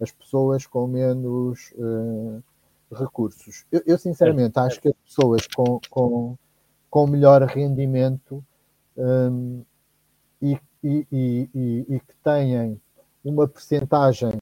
as 0.00 0.12
pessoas 0.12 0.66
com 0.66 0.86
menos 0.86 1.72
uh, 1.76 2.42
recursos. 2.90 3.64
Eu, 3.70 3.82
eu 3.86 3.98
sinceramente, 3.98 4.58
é. 4.58 4.62
acho 4.62 4.80
que 4.80 4.88
as 4.88 4.94
pessoas 5.04 5.46
com, 5.46 5.80
com, 5.88 6.36
com 6.90 7.06
melhor 7.06 7.42
rendimento 7.42 8.44
um, 8.96 9.62
e, 10.42 10.58
e, 10.82 11.06
e, 11.12 11.86
e, 11.88 12.00
que 12.00 12.16
têm 12.22 12.80
uma 13.24 13.46
percentagem 13.46 14.38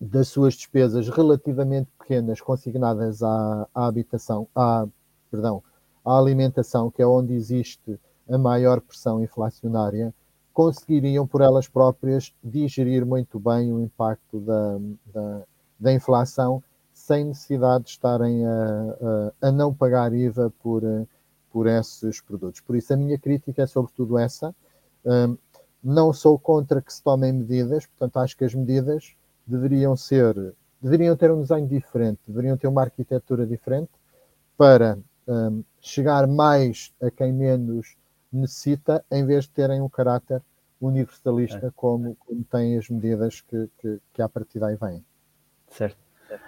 das 0.00 0.28
suas 0.28 0.54
despesas 0.54 1.08
relativamente 1.08 1.88
pequenas 1.98 2.40
consignadas 2.40 3.22
à, 3.22 3.68
à 3.74 3.86
habitação, 3.86 4.48
à, 4.54 4.86
perdão, 5.30 5.62
à 6.04 6.18
alimentação, 6.18 6.90
que 6.90 7.00
é 7.00 7.06
onde 7.06 7.34
existe 7.34 7.98
a 8.28 8.36
maior 8.36 8.80
pressão 8.80 9.22
inflacionária, 9.22 10.12
conseguiriam 10.52 11.26
por 11.26 11.40
elas 11.40 11.68
próprias 11.68 12.34
digerir 12.42 13.06
muito 13.06 13.38
bem 13.38 13.72
o 13.72 13.80
impacto 13.80 14.40
da, 14.40 14.78
da, 15.12 15.42
da 15.78 15.92
inflação 15.92 16.62
sem 17.02 17.24
necessidade 17.24 17.84
de 17.84 17.90
estarem 17.90 18.46
a, 18.46 19.32
a, 19.42 19.48
a, 19.48 19.52
não 19.52 19.74
pagar 19.74 20.14
IVA 20.14 20.52
por, 20.62 20.82
por 21.50 21.66
esses 21.66 22.20
produtos. 22.20 22.60
Por 22.60 22.76
isso, 22.76 22.92
a 22.92 22.96
minha 22.96 23.18
crítica 23.18 23.62
é 23.62 23.66
sobretudo 23.66 24.16
essa. 24.16 24.54
Um, 25.04 25.36
não 25.82 26.12
sou 26.12 26.38
contra 26.38 26.80
que 26.80 26.92
se 26.92 27.02
tomem 27.02 27.32
medidas, 27.32 27.86
portanto, 27.86 28.18
acho 28.18 28.36
que 28.36 28.44
as 28.44 28.54
medidas 28.54 29.16
deveriam 29.44 29.96
ser, 29.96 30.54
deveriam 30.80 31.16
ter 31.16 31.32
um 31.32 31.40
desenho 31.40 31.66
diferente, 31.66 32.20
deveriam 32.26 32.56
ter 32.56 32.68
uma 32.68 32.82
arquitetura 32.82 33.44
diferente 33.44 33.90
para 34.56 34.96
um, 35.26 35.64
chegar 35.80 36.28
mais 36.28 36.92
a 37.02 37.10
quem 37.10 37.32
menos 37.32 37.96
necessita, 38.32 39.04
em 39.10 39.26
vez 39.26 39.44
de 39.44 39.50
terem 39.50 39.80
um 39.80 39.88
caráter 39.88 40.40
universalista, 40.80 41.66
é. 41.66 41.70
como, 41.74 42.14
como 42.14 42.44
têm 42.44 42.78
as 42.78 42.88
medidas 42.88 43.40
que, 43.40 43.68
que, 43.78 44.00
que 44.14 44.22
à 44.22 44.28
partida 44.28 44.68
aí 44.68 44.76
vêm. 44.76 45.04
Certo. 45.68 46.01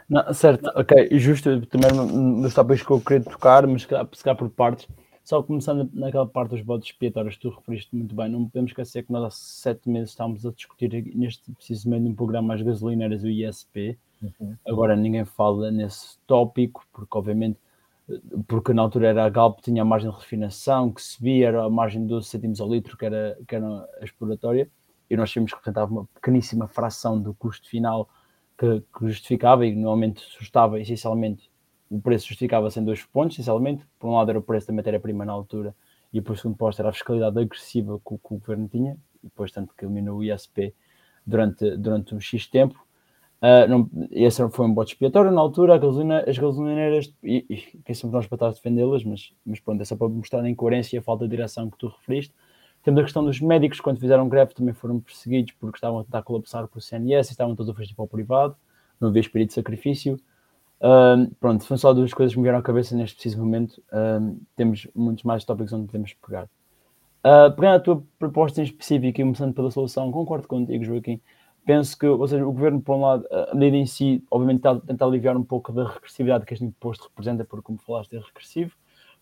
Não, 0.09 0.33
certo, 0.33 0.71
ok, 0.75 1.19
justo 1.19 1.65
também 1.67 1.91
nos 1.93 2.55
tópicos 2.55 2.83
que 2.83 2.91
eu 2.91 3.01
queria 3.01 3.25
tocar, 3.25 3.67
mas 3.67 3.83
se 3.83 3.89
calhar 3.89 4.37
por 4.37 4.51
partes. 4.51 4.89
Só 5.25 5.43
começando 5.43 5.89
naquela 5.95 6.27
parte 6.27 6.51
dos 6.51 6.61
bodes 6.61 6.89
expiatórios, 6.89 7.39
tu 7.39 7.49
referiste 7.49 7.97
muito 7.97 8.15
bem, 8.15 8.29
não 8.29 8.47
podemos 8.47 8.71
esquecer 8.71 9.05
que 9.05 9.11
nós 9.11 9.25
há 9.25 9.31
sete 9.31 9.89
meses 9.89 10.11
estávamos 10.11 10.45
a 10.45 10.51
discutir 10.51 11.13
neste 11.17 11.51
precisamente 11.53 12.03
num 12.03 12.15
programa 12.15 12.53
as 12.53 12.61
gasolineiras 12.61 13.23
do 13.23 13.31
ISP. 13.31 13.99
Uhum. 14.23 14.55
Agora 14.67 14.95
ninguém 14.95 15.25
fala 15.25 15.71
nesse 15.71 16.19
tópico, 16.27 16.87
porque 16.93 17.17
obviamente, 17.17 17.59
porque 18.47 18.75
na 18.75 18.83
altura 18.83 19.09
era 19.09 19.25
a 19.25 19.31
Galp, 19.31 19.61
tinha 19.61 19.81
a 19.81 19.85
margem 19.85 20.11
de 20.11 20.17
refinação 20.17 20.93
que 20.93 21.01
subia, 21.01 21.49
era 21.49 21.65
a 21.65 21.71
margem 21.71 22.03
de 22.03 22.09
12 22.09 22.29
cêntimos 22.29 22.61
ao 22.61 22.69
litro, 22.69 22.95
que 22.95 23.07
era, 23.07 23.39
que 23.49 23.57
era 23.57 23.67
a 23.67 24.05
exploratória, 24.05 24.69
e 25.09 25.17
nós 25.17 25.31
tínhamos 25.31 25.53
que 25.53 25.57
representar 25.57 25.87
uma 25.87 26.05
pequeníssima 26.15 26.69
fração 26.69 27.19
do 27.19 27.33
custo 27.33 27.67
final 27.67 28.11
que, 28.59 28.81
que 28.81 29.09
justificava 29.09 29.67
e 29.67 29.75
normalmente 29.75 30.21
sustava 30.21 30.81
essencialmente 30.81 31.51
o 31.91 32.01
preço 32.01 32.27
justificava-se 32.27 32.81
em 32.81 32.85
dois 32.85 33.05
pontos, 33.05 33.37
essencialmente. 33.37 33.87
Por 33.99 34.09
um 34.09 34.15
lado 34.15 34.31
era 34.31 34.39
o 34.39 34.43
preço 34.43 34.67
da 34.67 34.73
matéria-prima 34.73 35.25
na 35.25 35.33
altura 35.33 35.75
e 36.13 36.21
por 36.21 36.37
segundo 36.37 36.57
posto 36.57 36.81
era 36.81 36.89
a 36.89 36.93
fiscalidade 36.93 37.39
agressiva 37.39 37.99
que, 37.99 38.19
que, 38.19 38.35
o 38.35 38.39
governo 38.39 38.69
tinha, 38.69 38.97
e 39.23 39.27
depois 39.27 39.51
tanto 39.51 39.75
que 39.75 39.85
eliminou 39.85 40.19
o 40.19 40.25
ISP 40.25 40.75
durante, 41.27 41.77
durante 41.77 42.15
um 42.15 42.21
X 42.21 42.47
tempo. 42.47 42.85
Uh, 43.43 43.69
não, 43.69 43.91
esse 44.11 44.49
foi 44.51 44.67
um 44.67 44.73
bote 44.73 44.95
expiatório 44.95 45.31
na 45.31 45.41
altura, 45.41 45.77
gasolina, 45.77 46.25
as 46.27 46.39
gasolineiras, 46.39 47.13
e, 47.23 47.45
e 47.51 47.57
quem 47.85 47.95
somos 47.95 48.15
nós 48.15 48.27
para 48.27 48.37
estar 48.37 48.47
a 48.47 48.53
defendê-las, 48.53 49.05
mas, 49.05 49.35
mas 49.45 49.61
pronto, 49.61 49.83
é 49.83 49.85
só 49.85 49.97
para 49.97 50.09
mostrar 50.09 50.41
a 50.41 50.49
incoerência 50.49 50.97
e 50.97 50.99
a 50.99 51.03
falta 51.03 51.25
de 51.25 51.31
direção 51.31 51.69
que 51.69 51.77
tu 51.77 51.89
referiste. 51.89 52.35
Temos 52.85 53.01
a 53.01 53.03
questão 53.05 53.25
dos 53.25 53.41
médicos, 53.41 53.81
quando 53.81 53.99
fizeram 53.99 54.29
greve, 54.29 54.53
também 54.53 54.75
foram 54.75 55.01
perseguidos 55.01 55.55
porque 55.59 55.79
estavam 55.79 56.01
a 56.01 56.05
tentar 56.05 56.23
colapsar 56.23 56.69
com 56.69 56.79
o 56.79 56.83
CNS 56.83 57.31
e 57.31 57.33
estavam 57.33 57.57
todos 57.57 57.71
a 57.71 57.75
fugir 57.75 57.95
para 57.95 58.05
o 58.05 58.09
privado, 58.09 58.55
não 59.01 59.09
havia 59.09 59.21
espírito 59.21 59.49
de 59.49 59.55
sacrifício. 59.55 60.21
Um, 60.83 61.31
pronto, 61.41 61.65
são 61.65 61.79
só 61.79 61.95
duas 61.95 62.13
coisas 62.13 62.35
que 62.35 62.39
me 62.39 62.43
vieram 62.43 62.59
à 62.59 62.63
cabeça 62.63 62.95
neste 62.95 63.15
preciso 63.15 63.39
momento. 63.39 63.83
Um, 63.91 64.39
temos 64.55 64.87
muitos 64.95 65.25
mais 65.25 65.43
tópicos 65.47 65.73
onde 65.73 65.87
podemos 65.87 66.13
pegar. 66.13 66.45
Uh, 67.25 67.51
pegando 67.57 67.77
a 67.77 67.81
tua 67.81 68.05
proposta 68.19 68.61
em 68.61 68.65
específico 68.65 69.19
e 69.19 69.25
começando 69.25 69.55
pela 69.55 69.71
solução, 69.71 70.13
concordo 70.13 70.47
contigo, 70.47 70.85
Joaquim. 70.85 71.23
Penso 71.65 71.99
que, 71.99 72.07
ou 72.07 72.29
seja, 72.29 72.47
o 72.47 72.53
governo, 72.53 72.83
por 72.83 72.97
um 72.97 73.01
lado, 73.01 73.27
a 73.31 73.55
medida 73.55 73.79
em 73.79 73.87
si, 73.87 74.23
obviamente, 74.31 74.59
está 74.59 74.73
a 74.73 74.81
tentar 74.81 75.07
aliviar 75.07 75.35
um 75.35 75.43
pouco 75.43 75.73
da 75.73 75.89
regressividade 75.89 76.45
que 76.45 76.53
este 76.53 76.67
imposto 76.67 77.05
representa, 77.05 77.47
porque, 77.47 77.65
como 77.65 77.79
falaste, 77.79 78.15
é 78.15 78.21
regressivo. 78.21 78.73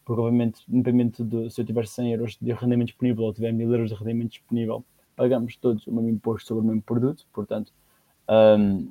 Porque, 0.04 0.20
obviamente, 0.20 0.62
independente 0.68 1.22
de 1.22 1.50
se 1.50 1.60
eu 1.60 1.64
tiver 1.64 1.86
100 1.86 2.12
euros 2.12 2.38
de 2.40 2.52
rendimento 2.52 2.88
disponível 2.88 3.24
ou 3.24 3.32
tiver 3.32 3.52
1000 3.52 3.72
euros 3.72 3.90
de 3.90 3.96
rendimento 3.96 4.32
disponível, 4.32 4.84
pagamos 5.14 5.56
todos 5.56 5.86
o 5.86 5.92
mesmo 5.92 6.08
imposto 6.08 6.48
sobre 6.48 6.64
o 6.64 6.66
mesmo 6.66 6.82
produto. 6.82 7.26
Portanto, 7.32 7.72
um, 8.28 8.90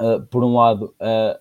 uh, 0.00 0.22
por 0.30 0.44
um 0.44 0.54
lado, 0.54 0.94
uh, 1.00 1.38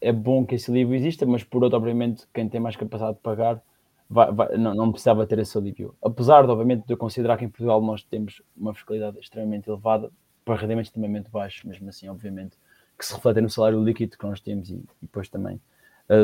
é 0.00 0.12
bom 0.12 0.46
que 0.46 0.54
esse 0.54 0.70
alívio 0.70 0.94
exista, 0.94 1.26
mas 1.26 1.44
por 1.44 1.62
outro, 1.62 1.78
obviamente, 1.78 2.26
quem 2.32 2.48
tem 2.48 2.60
mais 2.60 2.76
capacidade 2.76 3.16
de 3.16 3.22
pagar 3.22 3.62
vai, 4.08 4.32
vai, 4.32 4.56
não, 4.56 4.74
não, 4.74 4.90
precisava 4.90 5.26
ter 5.26 5.38
esse 5.38 5.56
alívio. 5.58 5.94
Apesar 6.02 6.44
de, 6.44 6.50
obviamente, 6.50 6.86
de 6.86 6.92
eu 6.92 6.96
considerar 6.96 7.36
que 7.36 7.44
em 7.44 7.48
Portugal 7.48 7.82
nós 7.82 8.02
temos 8.02 8.40
uma 8.56 8.72
fiscalidade 8.72 9.18
extremamente 9.18 9.68
elevada 9.68 10.10
para 10.44 10.56
rendimentos 10.56 10.88
extremamente 10.88 11.30
baixos, 11.30 11.64
mesmo 11.64 11.88
assim, 11.88 12.08
obviamente, 12.08 12.56
que 12.98 13.04
se 13.04 13.14
refletem 13.14 13.42
no 13.42 13.50
salário 13.50 13.82
líquido 13.82 14.16
que 14.16 14.26
nós 14.26 14.40
temos 14.40 14.70
e, 14.70 14.74
e 14.74 14.86
depois 15.02 15.28
também 15.28 15.60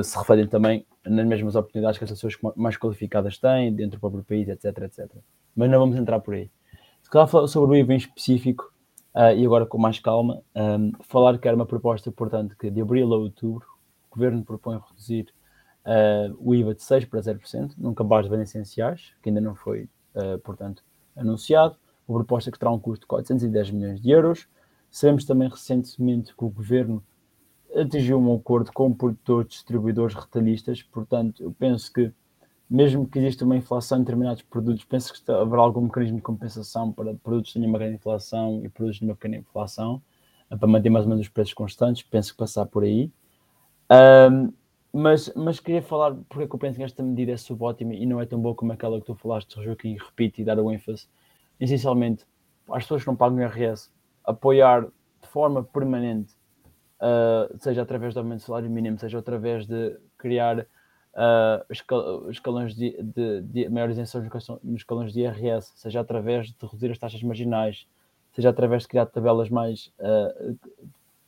se 0.02 0.16
refletem 0.16 0.46
também 0.46 0.86
nas 1.04 1.26
mesmas 1.26 1.54
oportunidades 1.54 1.98
que 1.98 2.04
as 2.04 2.10
pessoas 2.10 2.36
mais 2.56 2.76
qualificadas 2.76 3.38
têm 3.38 3.72
dentro 3.72 3.98
do 3.98 4.00
próprio 4.00 4.24
país, 4.24 4.48
etc, 4.48 4.78
etc. 4.84 5.10
Mas 5.54 5.70
não 5.70 5.78
vamos 5.78 5.96
entrar 5.96 6.20
por 6.20 6.34
aí. 6.34 6.50
Se 7.02 7.10
calhar 7.10 7.28
falar 7.28 7.46
sobre 7.48 7.76
o 7.76 7.80
IVA 7.80 7.92
em 7.92 7.96
específico, 7.98 8.74
Uh, 9.14 9.30
e 9.36 9.46
agora 9.46 9.64
com 9.64 9.78
mais 9.78 10.00
calma, 10.00 10.42
um, 10.56 10.90
falar 11.04 11.38
que 11.38 11.46
era 11.46 11.56
uma 11.56 11.64
proposta, 11.64 12.10
portanto, 12.10 12.56
que 12.58 12.68
de 12.68 12.80
abril 12.80 13.14
a 13.14 13.16
outubro 13.16 13.64
o 14.10 14.14
governo 14.14 14.44
propõe 14.44 14.80
reduzir 14.88 15.32
uh, 15.84 16.36
o 16.40 16.52
IVA 16.52 16.74
de 16.74 16.80
6% 16.80 17.08
para 17.08 17.20
0%, 17.20 17.74
num 17.78 17.94
cabaz 17.94 18.24
de 18.24 18.30
bens 18.30 18.48
essenciais, 18.48 19.12
que 19.22 19.28
ainda 19.28 19.40
não 19.40 19.54
foi, 19.54 19.88
uh, 20.16 20.36
portanto, 20.40 20.82
anunciado. 21.16 21.76
Uma 22.08 22.18
proposta 22.18 22.50
que 22.50 22.58
terá 22.58 22.72
um 22.72 22.78
custo 22.78 23.02
de 23.02 23.06
410 23.06 23.70
milhões 23.70 24.00
de 24.00 24.10
euros. 24.10 24.48
Sabemos 24.90 25.24
também 25.24 25.48
recentemente 25.48 26.34
que 26.36 26.44
o 26.44 26.48
governo 26.48 27.00
atingiu 27.74 28.18
um 28.18 28.34
acordo 28.34 28.72
com 28.72 28.92
produtores 28.92 29.50
distribuidores 29.50 30.14
retalhistas, 30.14 30.82
portanto, 30.82 31.42
eu 31.42 31.52
penso 31.52 31.92
que 31.92 32.12
mesmo 32.68 33.06
que 33.06 33.18
exista 33.18 33.44
uma 33.44 33.56
inflação 33.56 33.98
em 33.98 34.00
determinados 34.00 34.42
produtos, 34.42 34.84
penso 34.84 35.12
que 35.12 35.30
haverá 35.30 35.62
algum 35.62 35.82
mecanismo 35.82 36.16
de 36.16 36.22
compensação 36.22 36.90
para 36.90 37.14
produtos 37.14 37.52
que 37.52 37.58
tenham 37.58 37.70
uma 37.70 37.78
grande 37.78 37.96
inflação 37.96 38.62
e 38.64 38.68
produtos 38.68 39.00
de 39.00 39.04
uma 39.04 39.14
pequena 39.14 39.36
inflação, 39.36 40.02
eh, 40.50 40.56
para 40.56 40.66
manter 40.66 40.90
mais 40.90 41.04
ou 41.04 41.10
menos 41.10 41.26
os 41.26 41.32
preços 41.32 41.54
constantes, 41.54 42.02
penso 42.02 42.32
que 42.32 42.38
passar 42.38 42.66
por 42.66 42.84
aí. 42.84 43.10
Um, 44.30 44.52
mas, 44.92 45.30
mas 45.34 45.60
queria 45.60 45.82
falar 45.82 46.14
porque 46.28 46.44
é 46.44 46.48
que 46.48 46.54
eu 46.54 46.58
penso 46.58 46.78
que 46.78 46.84
esta 46.84 47.02
medida 47.02 47.32
é 47.32 47.36
subótima 47.36 47.94
e 47.94 48.06
não 48.06 48.20
é 48.20 48.26
tão 48.26 48.40
boa 48.40 48.54
como 48.54 48.72
aquela 48.72 48.98
que 49.00 49.06
tu 49.06 49.14
falaste, 49.14 49.62
Joaquim, 49.62 49.94
e 49.94 49.98
repito 49.98 50.40
e 50.40 50.44
dar 50.44 50.58
o 50.58 50.70
ênfase. 50.72 51.08
Essencialmente, 51.60 52.24
as 52.70 52.84
pessoas 52.84 53.02
que 53.02 53.08
não 53.08 53.16
pagam 53.16 53.40
IRS, 53.40 53.90
apoiar 54.24 54.82
de 54.82 55.28
forma 55.28 55.62
permanente, 55.62 56.32
uh, 57.04 57.58
seja 57.58 57.82
através 57.82 58.14
do 58.14 58.20
aumento 58.20 58.40
do 58.40 58.46
salário 58.46 58.70
mínimo, 58.70 58.98
seja 58.98 59.18
através 59.18 59.66
de 59.66 59.96
criar 60.16 60.60
uh, 60.60 62.30
escalões 62.30 62.74
de, 62.74 62.96
de, 63.02 63.42
de 63.42 63.68
maior 63.68 63.90
isenção 63.90 64.22
nos 64.62 64.80
escalões 64.80 65.12
de 65.12 65.20
IRS, 65.20 65.72
seja 65.76 66.00
através 66.00 66.48
de 66.48 66.56
reduzir 66.60 66.90
as 66.90 66.98
taxas 66.98 67.22
marginais, 67.22 67.86
seja 68.32 68.48
através 68.48 68.82
de 68.82 68.88
criar 68.88 69.06
tabelas 69.06 69.50
mais 69.50 69.92
uh, 69.98 70.58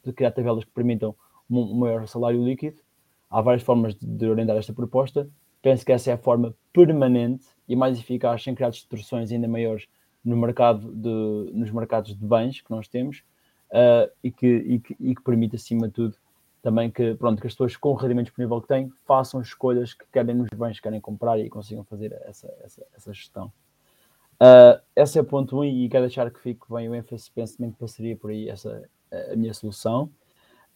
de 0.05 0.13
criar 0.13 0.31
tabelas 0.31 0.65
que 0.65 0.71
permitam 0.71 1.15
um, 1.51 1.59
um 1.59 1.79
maior 1.79 2.07
salário 2.09 2.43
líquido. 2.43 2.81
Há 3.29 3.41
várias 3.41 3.63
formas 3.63 3.95
de, 3.95 4.07
de, 4.07 4.27
orientar 4.29 4.57
esta 4.57 4.73
proposta. 4.73 5.29
Penso 5.61 5.85
que 5.85 5.93
essa 5.93 6.11
é 6.11 6.15
a 6.15 6.19
forma 6.19 6.55
permanente 6.73 7.45
e 7.69 7.75
mais 7.75 7.99
eficaz 7.99 8.43
sem 8.43 8.55
criar 8.55 8.71
distorções 8.71 9.33
ainda 9.33 9.49
maiores 9.49 9.87
no 10.25 10.37
mercado 10.37 10.93
de, 10.93 11.51
nos 11.53 11.71
mercados 11.71 12.17
de 12.17 12.25
bens 12.25 12.61
que 12.61 12.71
nós 12.71 12.87
temos 12.87 13.23
uh, 13.77 14.11
e, 14.25 14.33
que, 14.33 14.47
e, 14.47 14.81
que, 14.81 14.97
e 14.99 15.15
que 15.15 15.23
permite, 15.23 15.57
acima 15.57 15.89
de 15.89 15.95
tudo, 15.95 16.17
também 16.63 16.91
que, 16.91 17.15
pronto, 17.15 17.41
que 17.41 17.47
as 17.47 17.53
pessoas 17.53 17.77
com 17.77 17.91
o 17.91 17.95
rendimento 17.95 18.27
disponível 18.27 18.61
que 18.61 18.69
têm 18.69 18.91
façam 19.07 19.41
escolhas 19.41 19.95
que 19.95 20.05
querem 20.13 20.35
nos 20.35 20.49
bens 20.51 20.77
que 20.77 20.83
querem 20.83 21.01
comprar 21.01 21.39
e 21.39 21.49
consigam 21.49 21.85
fazer 21.85 22.13
essa, 22.25 22.53
essa, 22.65 22.87
essa 22.97 23.13
gestão. 23.13 23.53
Uh, 24.41 24.81
esse 24.95 25.19
é 25.19 25.23
o 25.23 25.25
ponto 25.25 25.57
1 25.57 25.61
um, 25.61 25.65
e 25.65 25.89
quero 25.89 26.07
deixar 26.07 26.31
que 26.31 26.41
fique 26.41 26.61
bem 26.69 26.89
o 26.89 26.95
ênfase, 26.95 27.31
pensamento 27.31 27.75
que 27.75 27.81
passaria 27.81 28.17
por 28.17 28.31
aí 28.31 28.49
essa 28.49 28.83
a 29.33 29.37
minha 29.37 29.55
solução. 29.55 30.11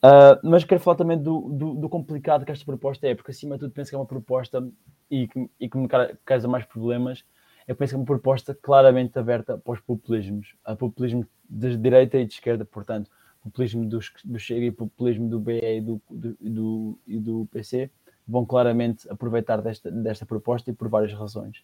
Uh, 0.02 0.40
mas 0.42 0.64
quero 0.64 0.80
falar 0.80 0.96
também 0.96 1.18
do, 1.18 1.50
do, 1.50 1.74
do, 1.74 1.88
complicado 1.88 2.46
que 2.46 2.52
esta 2.52 2.64
proposta 2.64 3.06
é, 3.06 3.14
porque 3.14 3.32
acima 3.32 3.56
de 3.56 3.60
tudo 3.60 3.72
penso 3.72 3.90
que 3.90 3.94
é 3.94 3.98
uma 3.98 4.06
proposta 4.06 4.66
e 5.10 5.28
que, 5.28 5.50
e 5.60 5.68
que 5.68 5.76
me 5.76 5.86
causa 6.24 6.48
mais 6.48 6.64
problemas. 6.64 7.22
Eu 7.70 7.76
penso 7.76 7.92
que 7.92 7.94
é 7.94 7.98
uma 7.98 8.04
proposta 8.04 8.52
claramente 8.52 9.16
aberta 9.16 9.56
para 9.56 9.72
os 9.72 9.78
populismos, 9.78 10.56
a 10.64 10.74
populismo 10.74 11.24
de 11.48 11.76
direita 11.76 12.18
e 12.18 12.26
de 12.26 12.32
esquerda, 12.34 12.64
portanto, 12.64 13.08
populismo 13.44 13.88
dos, 13.88 14.12
do 14.24 14.40
Chega 14.40 14.66
e 14.66 14.72
populismo 14.72 15.28
do 15.28 15.38
BE 15.38 15.60
e 15.62 15.80
do, 15.80 16.02
do, 16.10 16.36
do, 16.40 16.98
do 17.06 17.48
PC 17.52 17.88
vão 18.26 18.44
claramente 18.44 19.08
aproveitar 19.08 19.62
desta, 19.62 19.88
desta 19.88 20.26
proposta 20.26 20.68
e 20.68 20.74
por 20.74 20.88
várias 20.88 21.12
razões. 21.12 21.58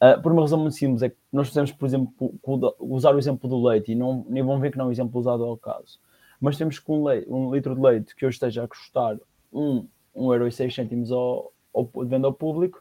Uh, 0.00 0.22
por 0.22 0.30
uma 0.30 0.42
razão 0.42 0.60
muito 0.60 0.76
simples, 0.76 1.02
é 1.02 1.08
que 1.08 1.16
nós 1.32 1.48
podemos, 1.48 1.72
por 1.72 1.86
exemplo, 1.86 2.38
usar 2.78 3.12
o 3.12 3.18
exemplo 3.18 3.50
do 3.50 3.60
leite 3.60 3.90
e 3.90 3.96
não, 3.96 4.24
nem 4.28 4.44
vão 4.44 4.60
ver 4.60 4.70
que 4.70 4.78
não 4.78 4.84
é 4.84 4.88
um 4.90 4.92
exemplo 4.92 5.18
usado 5.18 5.42
ao 5.42 5.56
caso. 5.56 5.98
Mas 6.40 6.56
temos 6.56 6.78
que 6.78 6.92
um, 6.92 7.02
leite, 7.02 7.28
um 7.28 7.52
litro 7.52 7.74
de 7.74 7.80
leite 7.80 8.14
que 8.14 8.24
hoje 8.24 8.36
esteja 8.36 8.62
a 8.62 8.68
custar 8.68 9.16
1,06 9.52 9.88
um, 10.14 10.32
euro 10.32 10.48
e 10.48 11.12
ao, 11.12 11.52
ao, 11.74 12.04
de 12.04 12.08
venda 12.08 12.28
ao 12.28 12.32
público, 12.32 12.80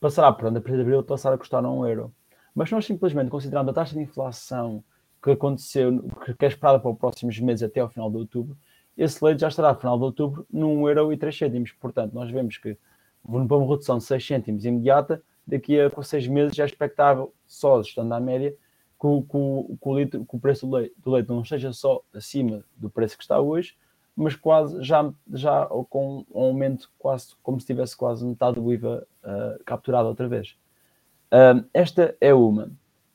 passará, 0.00 0.32
por 0.32 0.46
a 0.48 0.52
partir 0.52 0.76
de 0.76 0.80
abril, 0.80 1.02
passar 1.02 1.32
a 1.32 1.38
custar 1.38 1.64
1 1.64 1.86
euro. 1.86 2.12
Mas 2.54 2.70
nós 2.70 2.84
simplesmente, 2.84 3.30
considerando 3.30 3.70
a 3.70 3.74
taxa 3.74 3.94
de 3.94 4.00
inflação 4.00 4.82
que 5.22 5.30
aconteceu, 5.30 6.02
que 6.38 6.44
é 6.44 6.48
esperada 6.48 6.80
para 6.80 6.90
os 6.90 6.98
próximos 6.98 7.38
meses 7.38 7.62
até 7.62 7.80
ao 7.80 7.90
final 7.90 8.10
de 8.10 8.16
outubro, 8.16 8.56
esse 8.96 9.24
leite 9.24 9.40
já 9.40 9.48
estará, 9.48 9.68
ao 9.68 9.78
final 9.78 9.98
de 9.98 10.04
outubro, 10.04 10.46
num 10.50 10.88
euro 10.88 11.12
e 11.12 11.16
3 11.16 11.36
cêntimos. 11.36 11.72
Portanto, 11.72 12.12
nós 12.12 12.30
vemos 12.30 12.56
que, 12.56 12.76
para 13.22 13.56
uma 13.56 13.68
redução 13.68 13.98
de 13.98 14.04
6 14.04 14.26
cêntimos 14.26 14.64
imediata, 14.64 15.22
daqui 15.46 15.78
a 15.78 15.90
6 16.02 16.26
meses 16.28 16.56
já 16.56 16.64
é 16.64 16.66
expectável, 16.66 17.32
só 17.46 17.80
estando 17.80 18.12
à 18.12 18.20
média, 18.20 18.54
que 19.00 19.06
o, 19.06 19.22
que 19.22 19.36
o, 19.36 19.78
que 19.80 19.88
o, 19.88 19.98
litro, 19.98 20.24
que 20.26 20.36
o 20.36 20.38
preço 20.38 20.66
do 20.66 20.76
leite, 20.76 20.94
do 20.98 21.10
leite 21.10 21.28
não 21.28 21.40
esteja 21.40 21.72
só 21.72 22.02
acima 22.12 22.62
do 22.76 22.90
preço 22.90 23.16
que 23.16 23.22
está 23.22 23.40
hoje, 23.40 23.74
mas 24.20 24.36
quase 24.36 24.82
já, 24.82 25.10
já 25.32 25.66
com 25.88 26.26
um 26.30 26.40
aumento 26.42 26.90
quase 26.98 27.34
como 27.42 27.58
se 27.58 27.66
tivesse 27.66 27.96
quase 27.96 28.24
metade 28.24 28.60
do 28.60 28.72
IVA 28.72 29.06
uh, 29.24 29.64
capturado 29.64 30.08
outra 30.08 30.28
vez. 30.28 30.56
Uh, 31.32 31.64
esta 31.72 32.14
é 32.20 32.34
uma. 32.34 32.70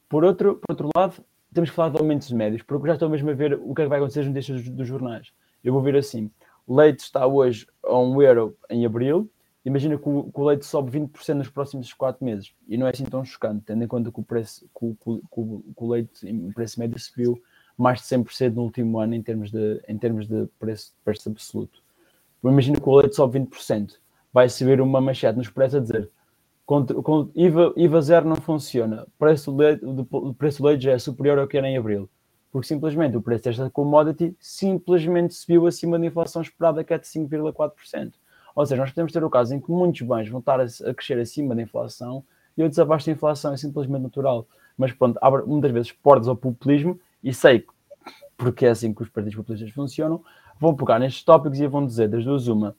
Por 0.10 0.24
outro, 0.24 0.56
por 0.56 0.72
outro 0.74 0.90
lado, 0.96 1.24
temos 1.54 1.70
que 1.70 1.76
falar 1.76 1.90
de 1.90 2.00
aumentos 2.00 2.32
médios, 2.32 2.64
porque 2.64 2.88
já 2.88 2.94
estou 2.94 3.08
mesmo 3.08 3.30
a 3.30 3.34
ver 3.34 3.54
o 3.54 3.76
que 3.76 3.84
é 3.84 3.86
que 3.86 3.90
vai 3.90 4.00
acontecer 4.00 4.22
nas 4.22 4.30
notícias 4.30 4.64
dos, 4.64 4.70
dos 4.72 4.88
jornais. 4.88 5.32
Eu 5.64 5.74
vou 5.74 5.82
ver 5.84 5.96
assim: 5.96 6.32
o 6.66 6.76
leite 6.76 7.02
está 7.02 7.28
hoje 7.28 7.68
a 7.84 8.00
1 8.00 8.22
euro 8.24 8.58
em 8.68 8.84
abril. 8.84 9.30
Imagina 9.64 9.98
que 10.00 10.10
o, 10.10 10.24
que 10.32 10.40
o 10.40 10.44
leite 10.44 10.66
sobe 10.66 11.00
20% 11.00 11.34
nos 11.36 11.50
próximos 11.50 11.94
4 11.94 12.26
meses. 12.26 12.52
E 12.68 12.78
não 12.78 12.88
é 12.88 12.91
assim 12.91 13.06
tão 13.06 13.24
chocante, 13.24 13.63
tendo 13.65 13.84
em 13.84 13.88
conta 13.88 14.12
que 14.12 14.20
o, 14.20 14.24
preço, 14.24 14.68
que 14.78 14.96
que 14.96 15.22
que 15.22 15.84
o 15.84 15.88
leite, 15.88 16.26
o 16.32 16.54
preço 16.54 16.80
médio 16.80 17.00
subiu 17.00 17.39
mais 17.78 18.00
de 18.00 18.06
100% 18.06 18.54
no 18.54 18.64
último 18.64 19.00
ano 19.00 19.16
em 19.16 19.22
termos 19.22 19.52
de, 19.52 19.82
em 19.88 19.98
termos 19.98 20.28
de 20.28 20.48
preço, 20.60 20.94
preço 21.04 21.30
absoluto. 21.30 21.82
Imagina 22.44 22.80
que 22.80 22.88
o 22.88 22.96
leite 22.96 23.16
sobe 23.16 23.40
20%. 23.40 23.94
Vai 24.32 24.50
subir 24.50 24.80
uma 24.82 25.02
manchete 25.02 25.38
nos 25.38 25.50
preços 25.50 25.76
a 25.76 25.80
dizer 25.80 26.12
Contra, 26.66 27.00
com, 27.00 27.30
IVA, 27.36 27.74
IVA 27.78 28.02
zero 28.02 28.28
não 28.28 28.38
funciona. 28.38 29.06
Preço 29.20 29.52
do 29.52 29.58
leite, 29.58 29.86
o 29.86 30.34
preço 30.34 30.62
do 30.64 30.68
leite 30.68 30.84
já 30.84 30.94
é 30.94 31.00
superior 31.00 31.38
ao 31.38 31.48
que 31.48 31.58
era 31.58 31.70
em 31.70 31.78
abril. 31.78 32.10
Porque 32.52 32.68
simplesmente 32.68 33.16
o 33.16 33.22
preço 33.22 33.44
desta 33.44 33.70
commodity 33.70 34.36
simplesmente 34.40 35.36
subiu 35.36 35.68
acima 35.68 36.00
da 36.00 36.06
inflação 36.06 36.42
esperada, 36.42 36.84
que 36.84 36.94
é 36.94 36.98
de 36.98 37.06
5,4%. 37.06 38.14
Ou 38.56 38.66
seja, 38.66 38.82
nós 38.82 38.90
podemos 38.90 39.12
ter 39.12 39.24
o 39.24 39.30
caso 39.30 39.54
em 39.54 39.60
que 39.60 39.70
muitos 39.70 40.02
bens 40.02 40.28
vão 40.28 40.40
estar 40.40 40.60
a 40.60 40.94
crescer 40.94 41.20
acima 41.20 41.54
da 41.54 41.62
inflação 41.62 42.24
e 42.58 42.64
outros 42.64 42.80
abaixo 42.80 43.06
da 43.06 43.12
inflação, 43.12 43.54
é 43.54 43.58
simplesmente 43.58 44.02
natural. 44.02 44.48
Mas 44.76 44.92
pronto, 44.92 45.20
abre 45.22 45.44
muitas 45.44 45.72
vezes 45.72 45.92
portas 45.92 46.28
ao 46.28 46.36
populismo 46.36 47.00
e 47.23 47.34
sei 47.34 47.65
porque 48.38 48.65
é 48.65 48.69
assim 48.69 48.93
que 48.93 49.01
os 49.01 49.10
partidos 49.10 49.36
populistas 49.36 49.71
funcionam, 49.71 50.23
vão 50.60 50.75
pegar 50.75 50.99
nestes 50.99 51.23
tópicos 51.23 51.60
e 51.60 51.67
vão 51.67 51.86
dizer 51.86 52.10
das 52.10 52.23
duas 52.23 52.47
uma, 52.47 52.75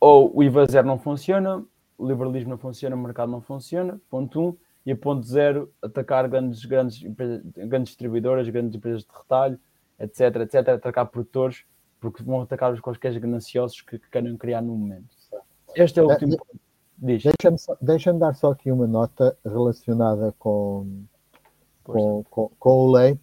ou 0.00 0.34
o 0.36 0.42
IVA 0.42 0.66
zero 0.66 0.86
não 0.86 0.98
funciona, 0.98 1.64
o 1.98 2.06
liberalismo 2.06 2.50
não 2.50 2.58
funciona, 2.58 2.94
o 2.94 2.98
mercado 2.98 3.30
não 3.30 3.40
funciona, 3.40 4.00
ponto 4.10 4.40
1. 4.40 4.46
Um, 4.48 4.56
e 4.84 4.92
a 4.92 4.96
ponto 4.96 5.26
zero, 5.26 5.72
atacar 5.82 6.28
grandes, 6.28 6.64
grandes, 6.64 7.02
grandes 7.56 7.88
distribuidoras, 7.88 8.48
grandes 8.48 8.76
empresas 8.76 9.02
de 9.02 9.08
retalho, 9.12 9.58
etc, 9.98 10.36
etc, 10.42 10.68
atacar 10.68 11.06
produtores, 11.06 11.64
porque 11.98 12.22
vão 12.22 12.42
atacar 12.42 12.72
os 12.72 12.78
quaisquer 12.78 13.18
gananciosos 13.18 13.80
que, 13.80 13.98
que 13.98 14.08
querem 14.08 14.36
criar 14.36 14.62
no 14.62 14.76
momento. 14.76 15.08
Este 15.74 15.98
é 15.98 16.04
o 16.04 16.08
último 16.08 16.36
ponto. 16.36 16.60
Deixa-me 16.98 17.56
deixa 17.80 18.12
dar 18.12 18.34
só 18.34 18.52
aqui 18.52 18.70
uma 18.70 18.86
nota 18.86 19.36
relacionada 19.44 20.32
com, 20.38 21.04
com, 21.92 22.24
com, 22.24 22.50
com, 22.58 22.70
o 22.70 22.90
leite 22.90 23.20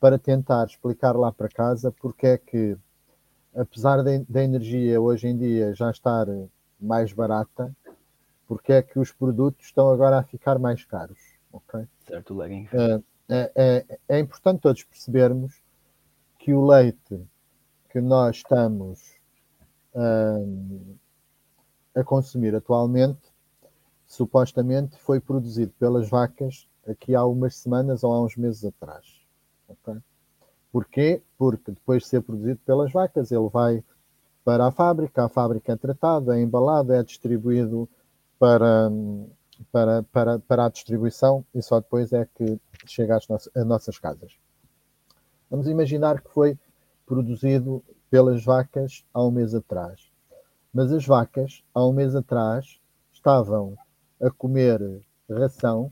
para 0.00 0.18
tentar 0.18 0.66
explicar 0.66 1.16
lá 1.16 1.32
para 1.32 1.48
casa 1.48 1.90
porque 1.90 2.26
é 2.26 2.38
que, 2.38 2.76
apesar 3.54 4.02
da 4.02 4.42
energia 4.42 5.00
hoje 5.00 5.26
em 5.28 5.36
dia 5.36 5.74
já 5.74 5.90
estar 5.90 6.26
mais 6.80 7.12
barata, 7.12 7.74
porque 8.46 8.72
é 8.72 8.82
que 8.82 8.98
os 8.98 9.10
produtos 9.10 9.66
estão 9.66 9.90
agora 9.90 10.18
a 10.18 10.22
ficar 10.22 10.58
mais 10.58 10.84
caros. 10.84 11.18
Okay? 11.52 11.86
Certo, 12.06 12.34
legging. 12.34 12.68
É, 12.72 13.02
é, 13.28 13.52
é, 13.56 13.98
é 14.08 14.18
importante 14.20 14.60
todos 14.60 14.84
percebermos 14.84 15.60
que 16.38 16.52
o 16.52 16.64
leite 16.64 17.20
que 17.90 18.00
nós 18.00 18.36
estamos 18.36 19.16
um, 19.94 20.94
a 21.94 22.04
consumir 22.04 22.54
atualmente 22.54 23.32
supostamente 24.06 24.96
foi 24.98 25.18
produzido 25.18 25.72
pelas 25.78 26.08
vacas 26.08 26.68
aqui 26.86 27.14
há 27.14 27.24
umas 27.24 27.56
semanas 27.56 28.04
ou 28.04 28.12
há 28.12 28.22
uns 28.22 28.36
meses 28.36 28.64
atrás. 28.64 29.04
Okay? 29.68 30.00
Porquê? 30.72 31.22
Porque 31.38 31.70
depois 31.70 32.02
de 32.02 32.08
ser 32.08 32.22
produzido 32.22 32.60
pelas 32.64 32.92
vacas, 32.92 33.30
ele 33.32 33.48
vai 33.48 33.82
para 34.44 34.66
a 34.66 34.70
fábrica, 34.70 35.24
a 35.24 35.28
fábrica 35.28 35.72
é 35.72 35.76
tratada, 35.76 36.38
é 36.38 36.40
embalado, 36.40 36.92
é 36.92 37.02
distribuído 37.02 37.88
para, 38.38 38.90
para, 39.72 40.02
para, 40.04 40.38
para 40.38 40.66
a 40.66 40.68
distribuição 40.68 41.44
e 41.54 41.60
só 41.62 41.80
depois 41.80 42.12
é 42.12 42.28
que 42.34 42.58
chega 42.86 43.16
às, 43.16 43.26
nossas, 43.26 43.56
às 43.56 43.66
nossas 43.66 43.98
casas. 43.98 44.32
Vamos 45.50 45.66
imaginar 45.66 46.20
que 46.20 46.30
foi 46.30 46.58
produzido 47.06 47.82
pelas 48.10 48.44
vacas 48.44 49.04
há 49.12 49.24
um 49.24 49.30
mês 49.30 49.54
atrás. 49.54 50.00
Mas 50.72 50.92
as 50.92 51.06
vacas, 51.06 51.64
há 51.74 51.84
um 51.84 51.92
mês 51.92 52.14
atrás, 52.14 52.78
estavam 53.12 53.76
a 54.20 54.30
comer 54.30 55.00
ração 55.28 55.90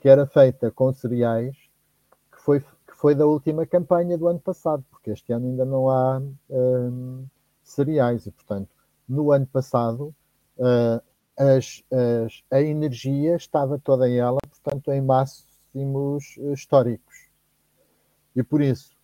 que 0.00 0.08
era 0.08 0.26
feita 0.26 0.70
com 0.70 0.92
cereais 0.92 1.56
que 2.32 2.42
foi, 2.42 2.60
que 2.60 2.94
foi 2.94 3.14
da 3.14 3.26
última 3.26 3.66
campanha 3.66 4.16
do 4.16 4.28
ano 4.28 4.38
passado, 4.40 4.84
porque 4.90 5.10
este 5.10 5.32
ano 5.32 5.46
ainda 5.46 5.64
não 5.64 5.90
há 5.90 6.22
hum, 6.50 7.26
cereais 7.62 8.26
e, 8.26 8.30
portanto, 8.30 8.70
no 9.08 9.32
ano 9.32 9.46
passado 9.46 10.14
uh, 10.58 11.02
as, 11.36 11.82
as, 11.92 12.42
a 12.50 12.60
energia 12.60 13.36
estava 13.36 13.78
toda 13.78 14.08
em 14.08 14.18
ela, 14.18 14.38
portanto, 14.50 14.90
em 14.92 15.00
máximos 15.00 16.36
históricos. 16.52 17.28
E 18.34 18.42
por 18.42 18.60
isso, 18.60 18.96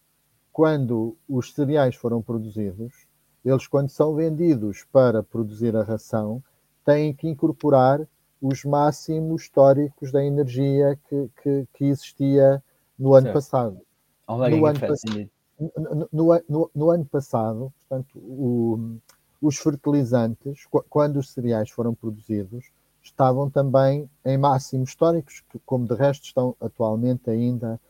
quando 0.52 1.16
os 1.28 1.52
cereais 1.52 1.96
foram 1.96 2.22
produzidos, 2.22 3.07
eles, 3.44 3.66
quando 3.66 3.90
são 3.90 4.14
vendidos 4.14 4.85
para 4.90 5.22
produzir 5.22 5.76
a 5.76 5.83
ração, 5.83 6.42
têm 6.85 7.12
que 7.12 7.28
incorporar 7.28 8.07
os 8.44 8.62
máximos 8.62 9.42
históricos 9.42 10.12
da 10.12 10.22
energia 10.22 10.98
que, 11.09 11.30
que, 11.42 11.66
que 11.72 11.85
existia 11.87 12.62
no 12.98 13.14
ano 13.14 13.28
certo. 13.28 13.35
passado. 13.35 13.80
No 14.28 14.66
ano, 14.66 16.09
no, 16.12 16.42
no, 16.46 16.70
no 16.74 16.90
ano, 16.90 17.07
passado, 17.07 17.72
portanto, 17.78 18.18
o, 18.18 18.98
os 19.40 19.57
fertilizantes, 19.57 20.66
quando 20.90 21.16
os 21.16 21.30
cereais 21.30 21.70
foram 21.70 21.94
produzidos, 21.94 22.66
estavam 23.02 23.48
também 23.48 24.11
em 24.22 24.37
máximos 24.37 24.90
históricos, 24.90 25.42
que, 25.48 25.59
como 25.61 25.88
de 25.88 25.94
resto 25.94 26.24
estão 26.24 26.54
atualmente 26.61 27.30
ainda 27.30 27.80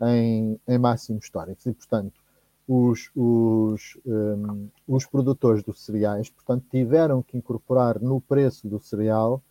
em, 0.00 0.58
em 0.66 0.78
máximos 0.78 1.24
históricos. 1.24 1.66
E, 1.66 1.72
portanto, 1.74 2.14
os, 2.66 3.10
os, 3.14 3.98
um, 4.06 4.68
os 4.86 5.04
produtores 5.04 5.62
dos 5.62 5.84
cereais, 5.84 6.30
portanto, 6.30 6.64
tiveram 6.70 7.22
que 7.22 7.36
incorporar 7.36 8.00
no 8.00 8.22
preço 8.22 8.66
do 8.68 8.80
cereal 8.80 9.42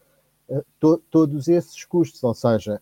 to, 0.79 1.01
todos 1.09 1.47
esses 1.47 1.83
custos, 1.85 2.23
ou 2.23 2.33
seja, 2.33 2.81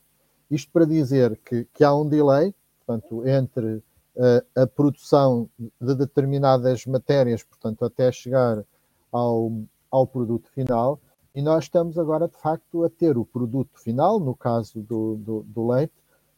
isto 0.50 0.72
para 0.72 0.86
dizer 0.86 1.40
que, 1.44 1.66
que 1.74 1.84
há 1.84 1.94
um 1.94 2.08
delay, 2.08 2.54
portanto, 2.86 3.28
entre 3.28 3.76
uh, 4.16 4.62
a 4.62 4.68
produção 4.68 5.50
de 5.82 5.96
determinadas 5.96 6.86
matérias, 6.86 7.44
portanto, 7.44 7.84
até 7.84 8.12
chegar 8.12 8.64
ao, 9.12 9.52
ao 9.90 10.06
produto 10.06 10.50
final, 10.52 11.00
e 11.34 11.42
nós 11.42 11.66
estamos 11.66 11.98
agora, 11.98 12.28
de 12.28 12.38
facto, 12.38 12.84
a 12.84 12.90
ter 12.90 13.18
o 13.18 13.26
produto 13.26 13.80
final, 13.80 14.20
no 14.20 14.36
caso 14.36 14.82
do, 14.82 15.16
do, 15.18 15.44
do 15.44 15.68
leite, 15.68 15.94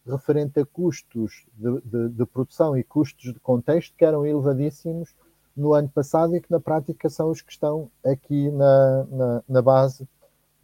referente 0.06 0.60
a 0.60 0.66
custos 0.66 1.46
de, 1.54 1.82
de, 1.82 2.10
de, 2.10 2.26
produção 2.26 2.78
e 2.78 2.84
custos 2.84 3.34
de 3.34 3.40
contexto 3.40 3.94
que 3.96 4.06
eram 4.06 4.26
elevadíssimos 4.26 5.14
no 5.56 5.74
ano 5.74 5.90
passado 5.90 6.36
e 6.36 6.42
que 6.42 6.50
na 6.50 6.60
prática 6.60 7.10
são 7.10 7.30
os 7.30 7.42
que 7.42 7.52
estão 7.52 7.92
aqui 8.06 8.50
na, 8.52 9.04
na, 9.06 9.44
na 9.50 9.62
base 9.62 10.08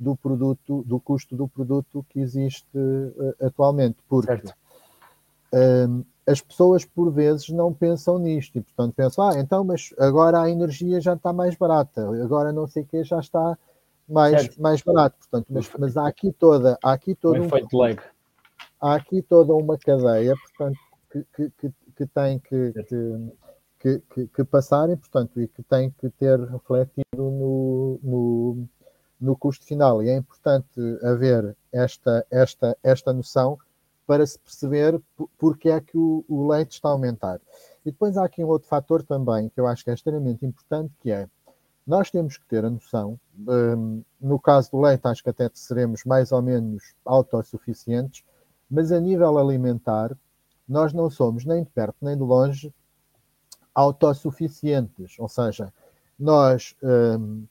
do 0.03 0.15
produto, 0.15 0.83
do 0.85 0.99
custo 0.99 1.35
do 1.35 1.47
produto 1.47 2.05
que 2.09 2.19
existe 2.19 2.77
uh, 2.77 3.45
atualmente. 3.45 3.97
Porque 4.07 4.31
uh, 4.33 6.05
as 6.27 6.41
pessoas 6.41 6.85
por 6.85 7.11
vezes 7.11 7.49
não 7.49 7.73
pensam 7.73 8.19
nisto 8.19 8.57
e 8.57 8.61
portanto 8.61 8.93
pensam, 8.93 9.29
ah, 9.29 9.39
então, 9.39 9.63
mas 9.63 9.93
agora 9.97 10.41
a 10.41 10.49
energia 10.49 11.01
já 11.01 11.13
está 11.13 11.33
mais 11.33 11.55
barata, 11.55 12.01
agora 12.23 12.51
não 12.51 12.67
sei 12.67 12.83
o 12.83 12.85
que 12.85 13.03
já 13.03 13.19
está 13.19 13.57
mais, 14.07 14.55
mais 14.57 14.81
barato. 14.81 15.17
Portanto, 15.17 15.47
mas, 15.49 15.69
mas 15.79 15.97
há 15.97 16.07
aqui 16.07 16.31
toda, 16.31 16.77
há 16.83 16.93
aqui 16.93 17.15
todo 17.15 17.41
um, 17.41 17.45
efeito 17.45 17.75
lag 17.75 17.99
há 18.83 18.95
aqui 18.95 19.21
toda 19.21 19.53
uma 19.53 19.77
cadeia, 19.77 20.35
portanto, 20.35 20.79
que, 21.09 21.25
que, 21.33 21.49
que, 21.57 21.73
que 21.95 22.05
tem 22.07 22.39
que, 22.39 22.73
que, 23.79 23.99
que, 24.13 24.27
que, 24.27 24.43
passar 24.43 24.89
e, 24.89 24.97
portanto, 24.97 25.39
e 25.41 25.47
que 25.47 25.63
tem 25.63 25.89
que 25.91 26.09
ter 26.09 26.37
refletido 26.37 27.03
no, 27.15 27.99
no, 28.03 28.67
no 29.23 29.37
custo 29.37 29.65
final. 29.65 30.03
E 30.03 30.09
é 30.09 30.17
importante 30.17 30.79
haver 31.01 31.55
esta, 31.71 32.25
esta, 32.29 32.77
esta 32.83 33.13
noção 33.13 33.57
para 34.05 34.25
se 34.27 34.37
perceber 34.37 35.01
porque 35.37 35.69
é 35.69 35.79
que 35.79 35.97
o, 35.97 36.25
o 36.27 36.47
leite 36.47 36.73
está 36.73 36.89
a 36.89 36.91
aumentar. 36.91 37.39
E 37.85 37.91
depois 37.91 38.17
há 38.17 38.25
aqui 38.25 38.43
um 38.43 38.47
outro 38.47 38.67
fator 38.67 39.01
também 39.01 39.49
que 39.49 39.59
eu 39.59 39.65
acho 39.65 39.83
que 39.83 39.89
é 39.89 39.93
extremamente 39.93 40.45
importante, 40.45 40.93
que 40.99 41.09
é 41.09 41.27
nós 41.87 42.11
temos 42.11 42.37
que 42.37 42.45
ter 42.45 42.63
a 42.63 42.69
noção, 42.69 43.19
um, 43.47 44.03
no 44.19 44.39
caso 44.39 44.71
do 44.71 44.81
leite, 44.81 45.05
acho 45.05 45.23
que 45.23 45.29
até 45.29 45.49
seremos 45.53 46.05
mais 46.05 46.31
ou 46.31 46.41
menos 46.41 46.93
autossuficientes, 47.05 48.23
mas 48.69 48.91
a 48.91 48.99
nível 48.99 49.37
alimentar, 49.37 50.15
nós 50.67 50.93
não 50.93 51.09
somos 51.09 51.43
nem 51.43 51.63
de 51.63 51.69
perto 51.69 51.95
nem 52.01 52.15
de 52.15 52.23
longe 52.23 52.73
autossuficientes, 53.75 55.17
ou 55.19 55.27
seja, 55.27 55.73
nós 56.17 56.73
hum, 56.81 57.45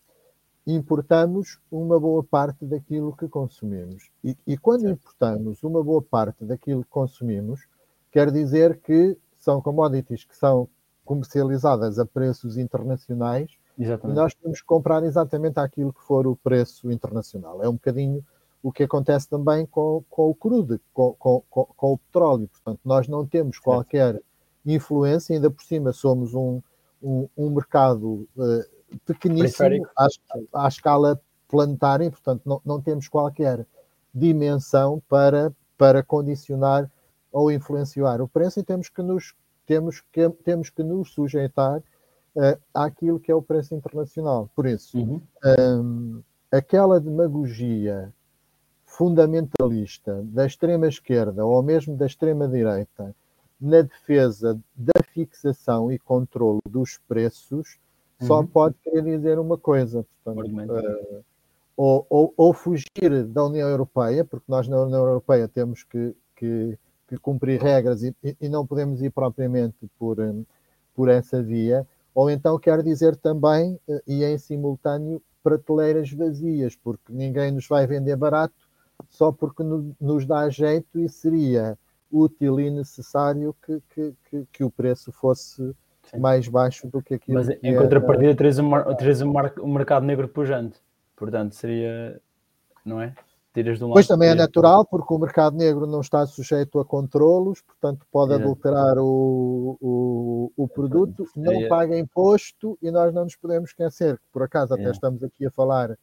importamos 0.66 1.58
uma 1.70 1.98
boa 1.98 2.22
parte 2.22 2.64
daquilo 2.64 3.16
que 3.16 3.28
consumimos. 3.28 4.10
E, 4.22 4.36
e 4.46 4.56
quando 4.56 4.88
importamos 4.88 5.62
uma 5.62 5.82
boa 5.82 6.02
parte 6.02 6.44
daquilo 6.44 6.84
que 6.84 6.90
consumimos, 6.90 7.66
quer 8.10 8.30
dizer 8.30 8.78
que 8.80 9.16
são 9.36 9.60
commodities 9.60 10.24
que 10.24 10.36
são 10.36 10.68
comercializadas 11.04 11.98
a 11.98 12.06
preços 12.06 12.56
internacionais 12.56 13.50
Exatamente. 13.76 14.16
e 14.16 14.20
nós 14.20 14.34
temos 14.34 14.60
que 14.60 14.66
comprar 14.66 15.02
exatamente 15.02 15.58
aquilo 15.58 15.92
que 15.92 16.02
for 16.02 16.26
o 16.26 16.36
preço 16.36 16.90
internacional. 16.92 17.62
É 17.62 17.68
um 17.68 17.74
bocadinho 17.74 18.24
o 18.62 18.70
que 18.70 18.84
acontece 18.84 19.28
também 19.28 19.66
com, 19.66 20.04
com 20.08 20.30
o 20.30 20.34
crudo, 20.34 20.80
com, 20.92 21.12
com, 21.14 21.42
com, 21.50 21.92
o 21.92 21.98
petróleo. 21.98 22.48
Portanto, 22.48 22.80
nós 22.84 23.08
não 23.08 23.26
temos 23.26 23.58
qualquer 23.58 24.22
influência, 24.64 25.34
ainda 25.34 25.50
por 25.50 25.64
cima 25.64 25.92
somos 25.92 26.32
um, 26.32 26.62
um, 27.02 27.28
um 27.36 27.50
mercado 27.50 28.28
uh, 28.36 28.64
pequeníssimo 29.04 29.86
à, 29.96 30.06
à, 30.54 30.68
escala 30.68 31.20
planetária, 31.48 32.10
portanto, 32.10 32.42
não, 32.44 32.60
não 32.64 32.80
temos 32.80 33.08
qualquer 33.08 33.66
dimensão 34.14 35.02
para, 35.08 35.52
para 35.76 36.02
condicionar 36.02 36.90
ou 37.30 37.50
influenciar 37.50 38.20
o 38.20 38.28
preço 38.28 38.60
e 38.60 38.62
temos 38.62 38.88
que 38.88 39.02
nos, 39.02 39.34
temos 39.66 40.00
que, 40.12 40.28
temos 40.44 40.70
que 40.70 40.82
nos 40.82 41.12
sujeitar 41.12 41.78
uh, 41.78 42.60
àquilo 42.74 43.18
que 43.18 43.30
é 43.30 43.34
o 43.34 43.42
preço 43.42 43.74
internacional. 43.74 44.50
Por 44.54 44.66
isso, 44.66 44.98
uhum. 44.98 45.20
um, 45.58 46.22
aquela 46.50 47.00
demagogia 47.00 48.12
fundamentalista 48.84 50.22
da 50.24 50.44
extrema-esquerda 50.44 51.46
ou 51.46 51.62
mesmo 51.62 51.96
da 51.96 52.04
extrema-direita 52.04 53.14
na 53.58 53.80
defesa 53.80 54.60
da 54.76 55.02
fixação 55.14 55.90
e 55.90 55.98
controlo 55.98 56.60
dos 56.68 56.98
preços 57.08 57.78
uhum. 58.22 58.26
só 58.26 58.42
pode 58.42 58.74
querer 58.82 59.02
dizer 59.02 59.38
uma 59.38 59.58
coisa. 59.58 60.06
Portanto, 60.24 60.50
uh, 60.50 61.24
ou, 61.76 62.06
ou, 62.08 62.34
ou, 62.36 62.52
fugir 62.52 63.24
da 63.28 63.44
União 63.44 63.68
Europeia, 63.68 64.24
porque 64.24 64.44
nós 64.48 64.68
na 64.68 64.80
União 64.80 65.04
Europeia 65.04 65.48
temos 65.48 65.82
que, 65.84 66.14
que, 66.36 66.78
que 67.08 67.16
cumprir 67.18 67.60
regras 67.60 68.02
e, 68.02 68.14
e, 68.40 68.48
não 68.48 68.66
podemos 68.66 69.02
ir 69.02 69.10
propriamente 69.10 69.90
por, 69.98 70.20
um, 70.20 70.44
por 70.94 71.08
essa 71.08 71.42
via, 71.42 71.86
ou 72.14 72.30
então 72.30 72.58
quer 72.58 72.82
dizer 72.82 73.16
também, 73.16 73.78
uh, 73.88 74.00
e 74.06 74.24
em 74.24 74.38
simultâneo, 74.38 75.22
prateleiras 75.42 76.12
vazias, 76.12 76.76
porque 76.76 77.12
ninguém 77.12 77.50
nos 77.50 77.66
vai 77.66 77.86
vender 77.86 78.16
barato 78.16 78.54
só 79.08 79.32
porque 79.32 79.62
nos 80.00 80.24
dá 80.24 80.48
jeito 80.48 81.00
e 81.00 81.08
seria 81.08 81.76
útil 82.10 82.60
e 82.60 82.70
necessário 82.70 83.54
que, 83.64 83.82
que, 83.94 84.14
que, 84.28 84.46
que 84.52 84.64
o 84.64 84.70
preço 84.70 85.10
fosse 85.10 85.74
Sim. 86.04 86.18
mais 86.18 86.48
baixo 86.48 86.88
do 86.88 87.02
que 87.02 87.14
aquilo 87.14 87.38
Mas 87.38 87.48
em 87.48 87.58
que 87.58 87.74
contrapartida 87.74 88.34
teres 88.34 88.58
um, 88.58 88.70
teres 88.96 89.22
um, 89.22 89.32
um 89.62 89.72
mercado 89.72 90.04
negro 90.04 90.28
pujante. 90.28 90.80
Portanto, 91.16 91.54
seria, 91.54 92.20
não 92.84 93.00
é? 93.00 93.14
Tiras 93.54 93.78
de 93.78 93.84
um 93.84 93.92
pois 93.92 94.06
também 94.06 94.30
é 94.30 94.34
natural, 94.34 94.84
porque 94.84 95.12
o 95.12 95.18
mercado 95.18 95.56
negro 95.56 95.86
não 95.86 96.00
está 96.00 96.26
sujeito 96.26 96.80
a 96.80 96.84
controlos, 96.86 97.60
portanto 97.60 98.06
pode 98.10 98.32
adulterar 98.32 98.96
o, 98.98 99.76
o, 99.78 100.52
o 100.56 100.66
produto, 100.66 101.28
não 101.36 101.68
paga 101.68 101.98
imposto 101.98 102.78
e 102.80 102.90
nós 102.90 103.12
não 103.12 103.24
nos 103.24 103.36
podemos 103.36 103.70
esquecer 103.70 104.16
que, 104.16 104.24
por 104.32 104.42
acaso, 104.42 104.72
até 104.72 104.90
estamos 104.90 105.22
aqui 105.22 105.44
a 105.44 105.50
falar 105.50 105.98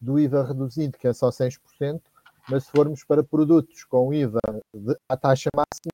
do 0.00 0.18
IVA 0.18 0.44
reduzido, 0.44 0.96
que 0.96 1.08
é 1.08 1.12
só 1.12 1.30
6%, 1.30 2.00
mas 2.48 2.64
se 2.64 2.70
formos 2.70 3.04
para 3.04 3.24
produtos 3.24 3.82
com 3.84 4.14
IVA 4.14 4.40
de, 4.72 4.96
a 5.08 5.16
taxa 5.16 5.50
máxima, 5.54 5.92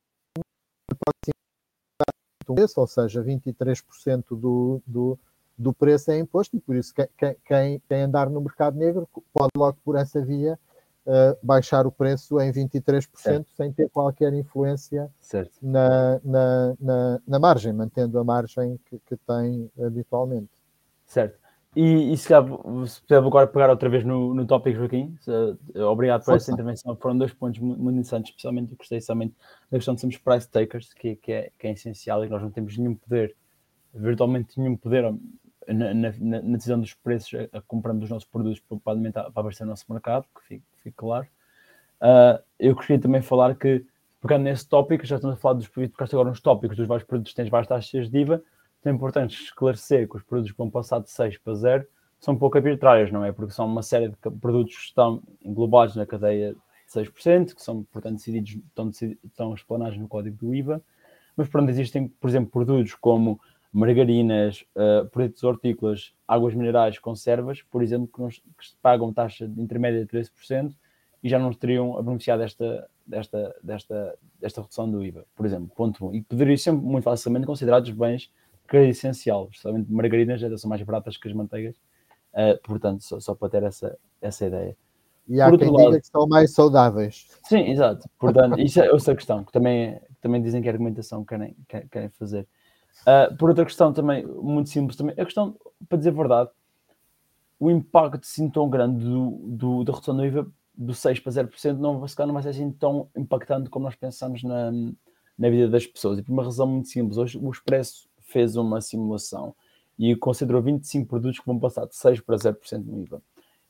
ou 2.77 2.87
seja, 2.87 3.23
23% 3.23 4.23
do, 4.31 4.81
do, 4.85 5.19
do 5.57 5.73
preço 5.73 6.11
é 6.11 6.19
imposto, 6.19 6.55
e 6.55 6.59
por 6.59 6.75
isso 6.75 6.93
quem, 6.93 7.35
quem, 7.45 7.81
quem 7.87 8.01
andar 8.01 8.29
no 8.29 8.41
mercado 8.41 8.77
negro 8.77 9.07
pode 9.33 9.51
logo 9.55 9.77
por 9.83 9.95
essa 9.95 10.21
via 10.21 10.57
uh, 11.05 11.37
baixar 11.41 11.87
o 11.87 11.91
preço 11.91 12.39
em 12.39 12.51
23% 12.51 13.07
certo. 13.15 13.47
sem 13.55 13.71
ter 13.71 13.89
qualquer 13.89 14.33
influência 14.33 15.09
na, 15.61 16.19
na, 16.23 16.75
na, 16.79 17.21
na, 17.27 17.39
margem, 17.39 17.73
mantendo 17.73 18.19
a 18.19 18.23
margem 18.23 18.79
que, 18.85 18.99
que 18.99 19.17
tem 19.17 19.69
habitualmente. 19.79 20.51
Certo. 21.05 21.38
E, 21.75 22.13
e 22.13 22.17
se 22.17 22.27
calhar, 22.27 22.45
se 22.87 23.01
puder 23.01 23.19
agora 23.19 23.45
pegar 23.45 23.69
outra 23.69 23.89
vez 23.89 24.03
no, 24.03 24.33
no 24.33 24.45
tópico, 24.45 24.79
Joaquim, 24.79 25.15
se, 25.21 25.31
obrigado 25.83 26.25
por 26.25 26.35
essa 26.35 26.51
intervenção. 26.51 26.95
Foram 26.95 27.17
dois 27.17 27.31
pontos 27.31 27.59
muito, 27.59 27.91
interessantes, 27.91 28.31
especialmente 28.31 28.71
eu 28.71 28.77
gostei 28.77 28.99
somente 28.99 29.35
da 29.69 29.77
questão 29.77 29.93
de 29.93 30.01
sermos 30.01 30.17
price 30.17 30.49
takers, 30.49 30.93
que, 30.93 31.15
que, 31.17 31.31
é, 31.31 31.51
que 31.57 31.67
é 31.67 31.71
essencial 31.71 32.25
e 32.25 32.29
nós 32.29 32.41
não 32.41 32.49
temos 32.49 32.75
nenhum 32.75 32.95
poder, 32.95 33.35
virtualmente 33.93 34.59
nenhum 34.59 34.75
poder 34.75 35.13
na, 35.67 35.93
na, 35.93 36.11
na 36.19 36.57
decisão 36.57 36.79
dos 36.79 36.95
preços 36.95 37.39
a, 37.53 37.59
a 37.59 37.61
comprando 37.61 38.01
os 38.01 38.09
nossos 38.09 38.27
produtos 38.27 38.59
para, 38.83 38.93
alimentar, 38.93 39.29
para 39.31 39.41
abastecer 39.41 39.67
o 39.67 39.69
nosso 39.69 39.85
mercado, 39.89 40.25
que 40.35 40.47
fique, 40.47 40.65
fique 40.83 40.95
claro. 40.97 41.27
Uh, 42.01 42.41
eu 42.57 42.73
gostaria 42.73 42.99
também 42.99 43.21
falar 43.21 43.55
que, 43.55 43.85
pegando 44.19 44.43
nesse 44.43 44.67
tópico, 44.67 45.05
já 45.05 45.17
estamos 45.17 45.37
a 45.37 45.39
falar 45.39 45.53
dos 45.53 45.67
produtos, 45.67 46.13
agora 46.13 46.29
nos 46.29 46.41
tópicos 46.41 46.75
dos 46.75 46.87
vários 46.87 47.05
produtos 47.05 47.31
que 47.31 47.35
têm 47.35 47.49
várias 47.49 47.67
taxas 47.67 48.09
de 48.09 48.17
IVA 48.17 48.41
é 48.85 48.89
importante 48.89 49.41
esclarecer 49.41 50.07
que 50.07 50.15
os 50.15 50.23
produtos 50.23 50.51
que 50.51 50.57
vão 50.57 50.69
passar 50.69 50.99
de 50.99 51.09
6 51.09 51.37
para 51.39 51.53
0 51.55 51.87
são 52.19 52.35
pouco 52.35 52.57
arbitrários, 52.57 53.11
não 53.11 53.23
é? 53.23 53.31
Porque 53.31 53.53
são 53.53 53.65
uma 53.65 53.81
série 53.81 54.09
de 54.09 54.15
produtos 54.39 54.75
que 54.75 54.83
estão 54.83 55.21
englobados 55.43 55.95
na 55.95 56.05
cadeia 56.05 56.53
de 56.53 56.59
6%, 56.93 57.55
que 57.55 57.61
são, 57.61 57.83
portanto, 57.83 58.15
decididos, 58.15 58.57
estão, 58.67 58.89
estão 59.23 59.53
explanados 59.53 59.97
no 59.97 60.07
código 60.07 60.37
do 60.37 60.53
IVA, 60.53 60.81
mas, 61.35 61.47
pronto, 61.47 61.69
existem, 61.69 62.07
por 62.07 62.29
exemplo, 62.29 62.51
produtos 62.51 62.93
como 62.95 63.39
margarinas, 63.71 64.65
uh, 64.75 65.07
produtos 65.09 65.43
hortícolas, 65.43 66.13
águas 66.27 66.53
minerais, 66.53 66.97
conservas, 66.99 67.61
por 67.61 67.83
exemplo, 67.83 68.07
que, 68.07 68.21
nos, 68.21 68.37
que 68.37 68.75
pagam 68.81 69.13
taxa 69.13 69.47
de 69.47 69.61
intermédia 69.61 70.05
de 70.05 70.07
13% 70.07 70.73
e 71.23 71.29
já 71.29 71.37
não 71.37 71.53
teriam 71.53 71.97
a 71.97 72.01
beneficiar 72.01 72.37
desta, 72.37 72.89
desta, 73.05 73.55
desta, 73.61 74.17
desta 74.39 74.61
redução 74.61 74.89
do 74.89 75.03
IVA, 75.03 75.25
por 75.35 75.45
exemplo, 75.45 75.69
ponto 75.75 76.07
1. 76.07 76.15
E 76.15 76.21
poderiam 76.21 76.57
ser 76.57 76.71
muito 76.71 77.03
facilmente 77.03 77.45
considerados 77.45 77.89
bens 77.91 78.31
que 78.69 78.77
é 78.77 78.87
essencial. 78.89 79.49
Justamente 79.51 79.91
margarinas 79.91 80.39
já 80.39 80.57
são 80.57 80.69
mais 80.69 80.81
baratas 80.81 81.17
que 81.17 81.27
as 81.27 81.33
manteigas, 81.33 81.75
uh, 82.33 82.59
portanto, 82.63 83.03
só, 83.03 83.19
só, 83.19 83.35
para 83.35 83.49
ter 83.49 83.63
essa, 83.63 83.97
essa 84.21 84.45
ideia. 84.45 84.77
E 85.27 85.39
há 85.41 85.49
Por 85.49 85.59
quem 85.59 85.71
lado, 85.71 85.85
diga 85.85 86.01
que 86.01 86.07
são 86.07 86.27
mais 86.27 86.53
saudáveis. 86.53 87.27
Sim, 87.43 87.69
exato. 87.69 88.09
Portanto, 88.17 88.59
isso 88.59 88.81
é 88.81 88.91
outra 88.91 89.15
questão, 89.15 89.43
que 89.43 89.51
também, 89.51 89.99
também 90.21 90.41
dizem 90.41 90.61
que 90.61 90.67
a 90.67 90.71
argumentação 90.71 91.23
querem, 91.23 91.55
querem 91.91 92.09
fazer. 92.09 92.47
Uh, 93.01 93.35
por 93.37 93.49
outra 93.49 93.65
questão 93.65 93.93
também, 93.93 94.25
muito 94.25 94.69
simples 94.69 94.97
também, 94.97 95.13
a 95.17 95.23
questão, 95.23 95.55
para 95.87 95.97
dizer 95.97 96.09
a 96.09 96.13
verdade, 96.13 96.49
o 97.59 97.69
impacto 97.69 98.21
assim 98.23 98.49
tão 98.49 98.69
grande 98.69 99.03
do, 99.03 99.29
do, 99.43 99.83
da 99.83 99.93
redução 99.93 100.15
do 100.15 100.25
IVA 100.25 100.47
do 100.75 100.93
6 100.93 101.19
para 101.19 101.31
0% 101.31 101.77
não, 101.77 102.07
se 102.07 102.15
calhar 102.15 102.27
não 102.27 102.33
vai 102.33 102.41
ser 102.41 102.49
assim 102.49 102.71
tão 102.71 103.09
impactante 103.15 103.69
como 103.69 103.83
nós 103.85 103.95
pensamos 103.95 104.41
na, 104.43 104.71
na 105.37 105.49
vida 105.49 105.67
das 105.67 105.85
pessoas. 105.85 106.17
E 106.17 106.23
por 106.23 106.31
uma 106.31 106.43
razão 106.43 106.65
muito 106.65 106.87
simples, 106.87 107.17
hoje 107.17 107.37
o 107.37 107.51
Expresso 107.51 108.08
fez 108.29 108.55
uma 108.55 108.81
simulação 108.81 109.55
e 109.97 110.15
considerou 110.15 110.61
25 110.61 111.07
produtos 111.07 111.39
que 111.39 111.45
vão 111.45 111.59
passar 111.59 111.85
de 111.85 111.95
6 111.95 112.21
para 112.21 112.35
0% 112.35 112.85
no 112.85 113.01
IVA. 113.01 113.21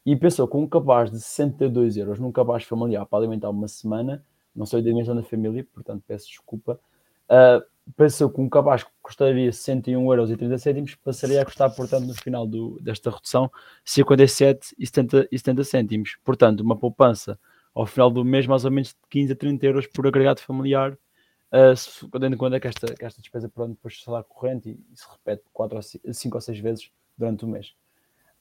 E 0.06 0.16
pensou 0.16 0.48
que 0.48 0.58
um 0.58 0.68
cabaz 0.68 1.12
de 1.12 1.20
62 1.20 1.98
euros 1.98 2.20
num 2.20 2.32
cabaz 2.32 2.64
familiar 2.64 3.06
para 3.06 3.20
alimentar 3.20 3.50
uma 3.50 3.68
semana, 3.68 4.24
não 4.56 4.66
sei 4.66 4.80
a 4.80 4.84
dimensão 4.84 5.16
da 5.16 5.24
família, 5.24 5.66
portanto 5.74 6.04
peço 6.08 6.28
desculpa, 6.28 6.80
uh, 7.30 7.64
pensou 7.96 8.30
que 8.30 8.40
um 8.40 8.48
cabaz 8.48 8.84
que 8.84 8.90
custaria 9.02 9.52
61 9.52 10.12
euros 10.12 10.30
30 10.30 10.58
cêntimos 10.58 10.96
passaria 10.96 11.42
a 11.42 11.46
custar, 11.46 11.74
portanto, 11.76 12.06
no 12.06 12.14
final 12.14 12.46
do, 12.46 12.80
desta 12.82 13.10
redução, 13.10 13.52
57 13.84 14.76
e 14.78 14.86
70, 14.86 15.28
e 15.32 15.38
70 15.38 15.64
cêntimos. 15.64 16.18
Portanto, 16.24 16.62
uma 16.62 16.78
poupança 16.78 17.40
ao 17.74 17.86
final 17.86 18.10
do 18.10 18.24
mês 18.24 18.46
mais 18.48 18.66
ou 18.66 18.72
menos 18.72 18.90
de 18.90 18.96
15 19.10 19.34
a 19.34 19.36
30 19.36 19.66
euros 19.66 19.88
por 19.88 20.06
agregado 20.08 20.42
familiar, 20.42 20.98
uh, 21.52 22.20
tendo 22.20 22.34
em 22.34 22.38
conta 22.38 22.60
que 22.60 22.68
esta, 22.68 22.94
que 22.94 23.06
esta 23.06 23.22
despesa 23.22 23.50
pronto, 23.50 23.72
depois 23.72 23.96
de 23.96 24.04
salário 24.04 24.28
corrente 24.28 24.70
e, 24.70 24.94
e, 24.94 24.98
se 24.98 25.06
repete 25.10 25.44
4 25.54 25.78
ou 25.78 26.14
5, 26.14 26.38
ou 26.38 26.42
6 26.42 26.60
vezes 26.60 26.92
durante 27.18 27.46
o 27.46 27.48
mês. 27.48 27.74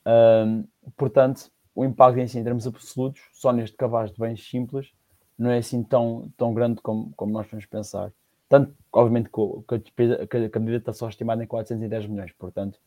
Uh, 0.07 0.67
portanto, 0.97 1.51
o 1.75 1.85
impacto 1.85 2.19
em 2.19 2.27
si, 2.27 2.39
em 2.39 2.45
termos 2.45 2.67
absolutos, 2.67 3.23
só 3.33 3.53
neste 3.53 3.77
cabaz 3.77 4.11
de 4.11 4.19
bens 4.19 4.49
simples, 4.49 4.93
não 5.39 5.51
é 5.51 5.59
assim 5.59 5.83
tão, 5.83 6.33
tão 6.37 6.53
grande 6.53 6.81
como, 6.81 7.13
como 7.15 7.33
nós 7.33 7.47
vamos 7.51 7.67
pensar. 7.67 8.13
Tanto, 8.49 8.75
obviamente, 8.93 9.31
que 9.31 9.75
a, 9.75 9.79
despesa, 9.79 10.27
que 10.27 10.37
a 10.37 10.61
medida 10.61 10.79
está 10.79 10.93
só 10.93 11.09
estimada 11.09 11.45
em 11.45 11.47
410 11.47 12.07
milhões, 12.07 12.33
portanto, 12.33 12.81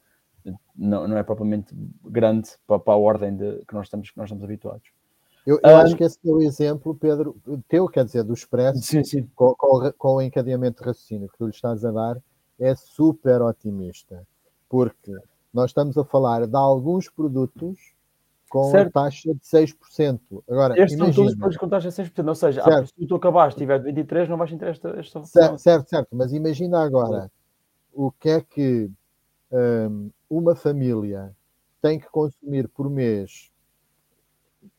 não, 0.76 1.08
não 1.08 1.18
é 1.18 1.24
propriamente 1.24 1.74
grande 2.04 2.50
para, 2.66 2.80
para 2.80 2.94
a 2.94 2.98
ordem 2.98 3.36
de, 3.36 3.64
que, 3.66 3.74
nós 3.74 3.86
estamos, 3.86 4.10
que 4.10 4.18
nós 4.18 4.26
estamos 4.26 4.44
habituados. 4.44 4.90
Eu, 5.46 5.60
eu 5.64 5.78
acho 5.78 5.96
que 5.96 6.04
esse 6.04 6.20
teu 6.20 6.40
exemplo, 6.42 6.94
Pedro, 6.96 7.36
teu, 7.68 7.88
quer 7.88 8.06
dizer, 8.06 8.24
do 8.24 8.34
Expresso, 8.34 8.82
sim, 8.82 9.04
sim. 9.04 9.28
Com, 9.36 9.56
com, 9.56 9.92
com, 9.98 10.16
o 10.16 10.22
encadeamento 10.22 10.82
de 10.82 10.88
raciocínio 10.88 11.30
que 11.30 11.38
tu 11.38 11.46
lhe 11.46 11.52
estás 11.52 11.84
a 11.84 11.92
dar, 11.92 12.18
é 12.60 12.76
super 12.76 13.42
otimista, 13.42 14.26
porque 14.70 15.12
nós 15.52 15.72
estamos 15.72 15.98
a 15.98 16.06
falar 16.06 16.46
de 16.46 16.56
alguns 16.56 17.10
produtos 17.10 17.78
com 18.52 18.70
certo. 18.70 18.92
taxa 18.92 19.34
de 19.34 19.40
6%. 19.40 20.20
Agora, 20.50 20.74
Estes 20.78 20.98
imagina, 20.98 21.14
são 21.14 21.24
todos 21.24 21.36
produtos 21.36 21.58
com 21.58 21.70
taxa 21.70 21.90
de 21.90 21.96
6%, 21.96 22.28
ou 22.28 22.36
seja, 22.36 22.64
certo. 22.64 22.88
se 22.88 23.08
tu 23.08 23.16
acabaste 23.16 23.58
tiver 23.58 23.80
de 23.80 23.86
23, 23.86 24.30
não 24.30 24.38
vais 24.38 24.52
ter 24.52 24.68
esta, 24.68 24.90
esta 25.00 25.24
certo, 25.24 25.58
certo, 25.58 25.90
certo, 25.90 26.10
mas 26.12 26.34
imagina 26.34 26.84
agora 26.84 27.32
o 27.94 28.12
que 28.12 28.30
é 28.30 28.42
que 28.42 28.92
um, 29.52 30.12
uma 30.30 30.56
família 30.56 31.36
tem 31.82 31.98
que 31.98 32.10
consumir 32.10 32.68
por 32.68 32.90
mês 32.90 33.51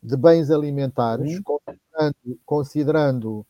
de 0.03 0.17
bens 0.17 0.51
alimentares, 0.51 1.39
hum. 1.39 1.43
considerando, 1.43 2.41
considerando, 2.45 3.47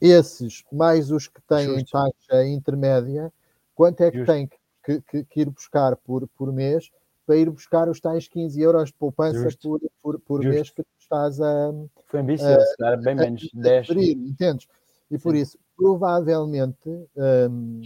esses 0.00 0.64
mais 0.72 1.10
os 1.10 1.28
que 1.28 1.40
têm 1.42 1.78
Justo. 1.78 1.92
taxa 1.92 2.46
intermédia, 2.46 3.32
quanto 3.74 4.02
é 4.02 4.10
que 4.10 4.18
Justo. 4.18 4.32
tem 4.32 4.48
que, 4.84 5.00
que, 5.00 5.24
que, 5.24 5.40
ir 5.40 5.50
buscar 5.50 5.96
por, 5.96 6.28
por 6.28 6.52
mês 6.52 6.90
para 7.26 7.36
ir 7.36 7.48
buscar 7.48 7.88
os 7.88 8.00
tais 8.00 8.28
15 8.28 8.60
euros 8.60 8.88
de 8.88 8.94
poupança 8.94 9.48
por, 9.62 9.80
por, 10.02 10.20
por 10.20 10.40
mês 10.40 10.68
que 10.70 10.82
tu 10.82 10.88
estás 10.98 11.40
a. 11.40 11.72
Foi 12.06 12.20
ambicioso, 12.20 12.66
a, 12.82 12.96
bem 12.96 13.14
menos, 13.14 13.48
10. 13.54 13.90
entendes? 13.90 14.68
E 15.10 15.18
por 15.18 15.34
Sim. 15.34 15.40
isso, 15.40 15.58
provavelmente, 15.76 16.88
um, 17.16 17.80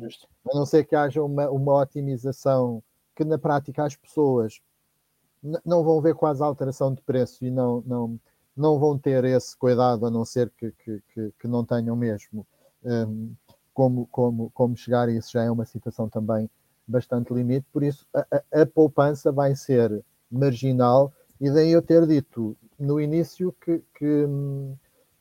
a 0.50 0.56
não 0.56 0.66
ser 0.66 0.84
que 0.84 0.96
haja 0.96 1.22
uma, 1.22 1.48
uma 1.50 1.80
otimização 1.80 2.82
que 3.14 3.24
na 3.24 3.38
prática 3.38 3.84
as 3.84 3.96
pessoas 3.96 4.60
não 5.64 5.84
vão 5.84 6.00
ver 6.00 6.14
quase 6.14 6.42
alteração 6.42 6.92
de 6.92 7.00
preço 7.02 7.44
e 7.44 7.50
não, 7.50 7.82
não, 7.86 8.20
não 8.56 8.78
vão 8.78 8.98
ter 8.98 9.24
esse 9.24 9.56
cuidado, 9.56 10.06
a 10.06 10.10
não 10.10 10.24
ser 10.24 10.50
que, 10.56 10.72
que, 10.72 11.02
que, 11.12 11.32
que 11.38 11.48
não 11.48 11.64
tenham 11.64 11.94
mesmo 11.94 12.46
um, 12.84 13.32
como, 13.72 14.06
como, 14.06 14.50
como 14.50 14.76
chegar, 14.76 15.08
e 15.08 15.16
isso 15.16 15.30
já 15.32 15.44
é 15.44 15.50
uma 15.50 15.64
situação 15.64 16.08
também 16.08 16.50
bastante 16.86 17.32
limite, 17.32 17.66
por 17.72 17.82
isso 17.82 18.06
a, 18.14 18.26
a, 18.32 18.62
a 18.62 18.66
poupança 18.66 19.30
vai 19.30 19.54
ser 19.54 20.02
marginal, 20.30 21.12
e 21.40 21.50
daí 21.50 21.70
eu 21.70 21.82
ter 21.82 22.06
dito 22.06 22.56
no 22.78 23.00
início 23.00 23.54
que, 23.60 23.82
que, 23.94 24.26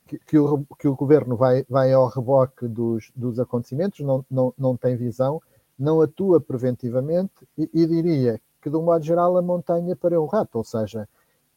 que, 0.08 0.20
que, 0.20 0.38
o, 0.38 0.66
que 0.80 0.88
o 0.88 0.96
governo 0.96 1.36
vai, 1.36 1.66
vai 1.70 1.94
ao 1.94 2.08
reboque 2.08 2.68
dos, 2.68 3.12
dos 3.16 3.40
acontecimentos, 3.40 4.00
não, 4.00 4.26
não, 4.30 4.54
não 4.58 4.76
tem 4.76 4.96
visão, 4.96 5.42
não 5.78 6.02
atua 6.02 6.42
preventivamente 6.42 7.48
e, 7.58 7.70
e 7.74 7.86
diria 7.86 8.42
que, 8.68 8.70
de 8.70 8.76
um 8.76 8.84
modo 8.84 9.04
geral, 9.04 9.38
a 9.38 9.42
montanha 9.42 9.96
para 9.96 10.22
um 10.22 10.26
rato, 10.26 10.58
ou 10.58 10.64
seja, 10.64 11.08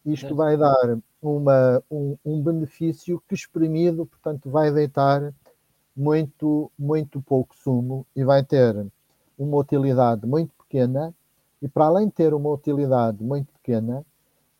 isto 0.06 0.34
vai 0.34 0.56
dar 0.56 0.98
uma, 1.20 1.82
um, 1.90 2.16
um, 2.24 2.40
benefício 2.40 3.22
que 3.28 3.34
espremido, 3.34 4.06
portanto, 4.06 4.48
vai 4.48 4.72
deitar 4.72 5.34
muito, 5.94 6.70
muito 6.78 7.20
pouco 7.20 7.54
sumo 7.54 8.06
e 8.16 8.24
vai 8.24 8.42
ter 8.42 8.86
uma 9.36 9.58
utilidade 9.58 10.26
muito 10.26 10.54
pequena. 10.54 11.12
E 11.60 11.68
para 11.68 11.86
além 11.86 12.06
de 12.06 12.14
ter 12.14 12.32
uma 12.32 12.50
utilidade 12.50 13.22
muito 13.22 13.52
pequena, 13.52 14.04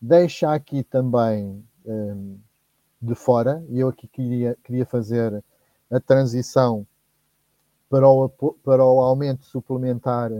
deixa 0.01 0.53
aqui 0.53 0.83
também 0.83 1.65
um, 1.87 2.37
de 3.01 3.15
fora, 3.15 3.65
e 3.71 3.81
eu 3.81 3.89
aqui 3.89 4.07
queria, 4.07 4.59
queria 4.63 4.85
fazer 4.85 5.43
a 5.91 5.99
transição 5.99 6.87
para 7.89 8.07
o, 8.07 8.29
para 8.29 8.85
o 8.85 9.01
aumento 9.01 9.47
suplementar 9.47 10.31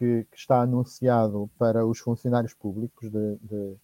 que, 0.00 0.26
que, 0.30 0.38
está 0.38 0.62
anunciado 0.62 1.50
para 1.58 1.84
os 1.84 1.98
funcionários 1.98 2.54
públicos 2.54 3.10
de, 3.10 3.36
de, 3.42 3.76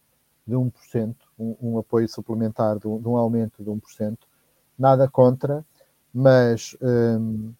de 0.46 0.54
1%, 0.54 1.14
um, 1.38 1.56
um 1.60 1.78
apoio 1.78 2.08
suplementar 2.08 2.76
de, 2.76 2.80
de, 2.80 3.06
um 3.06 3.18
aumento 3.18 3.62
de 3.62 3.68
1%. 3.68 4.16
Nada 4.78 5.06
contra, 5.10 5.62
mas 6.14 6.74
um, 6.80 7.52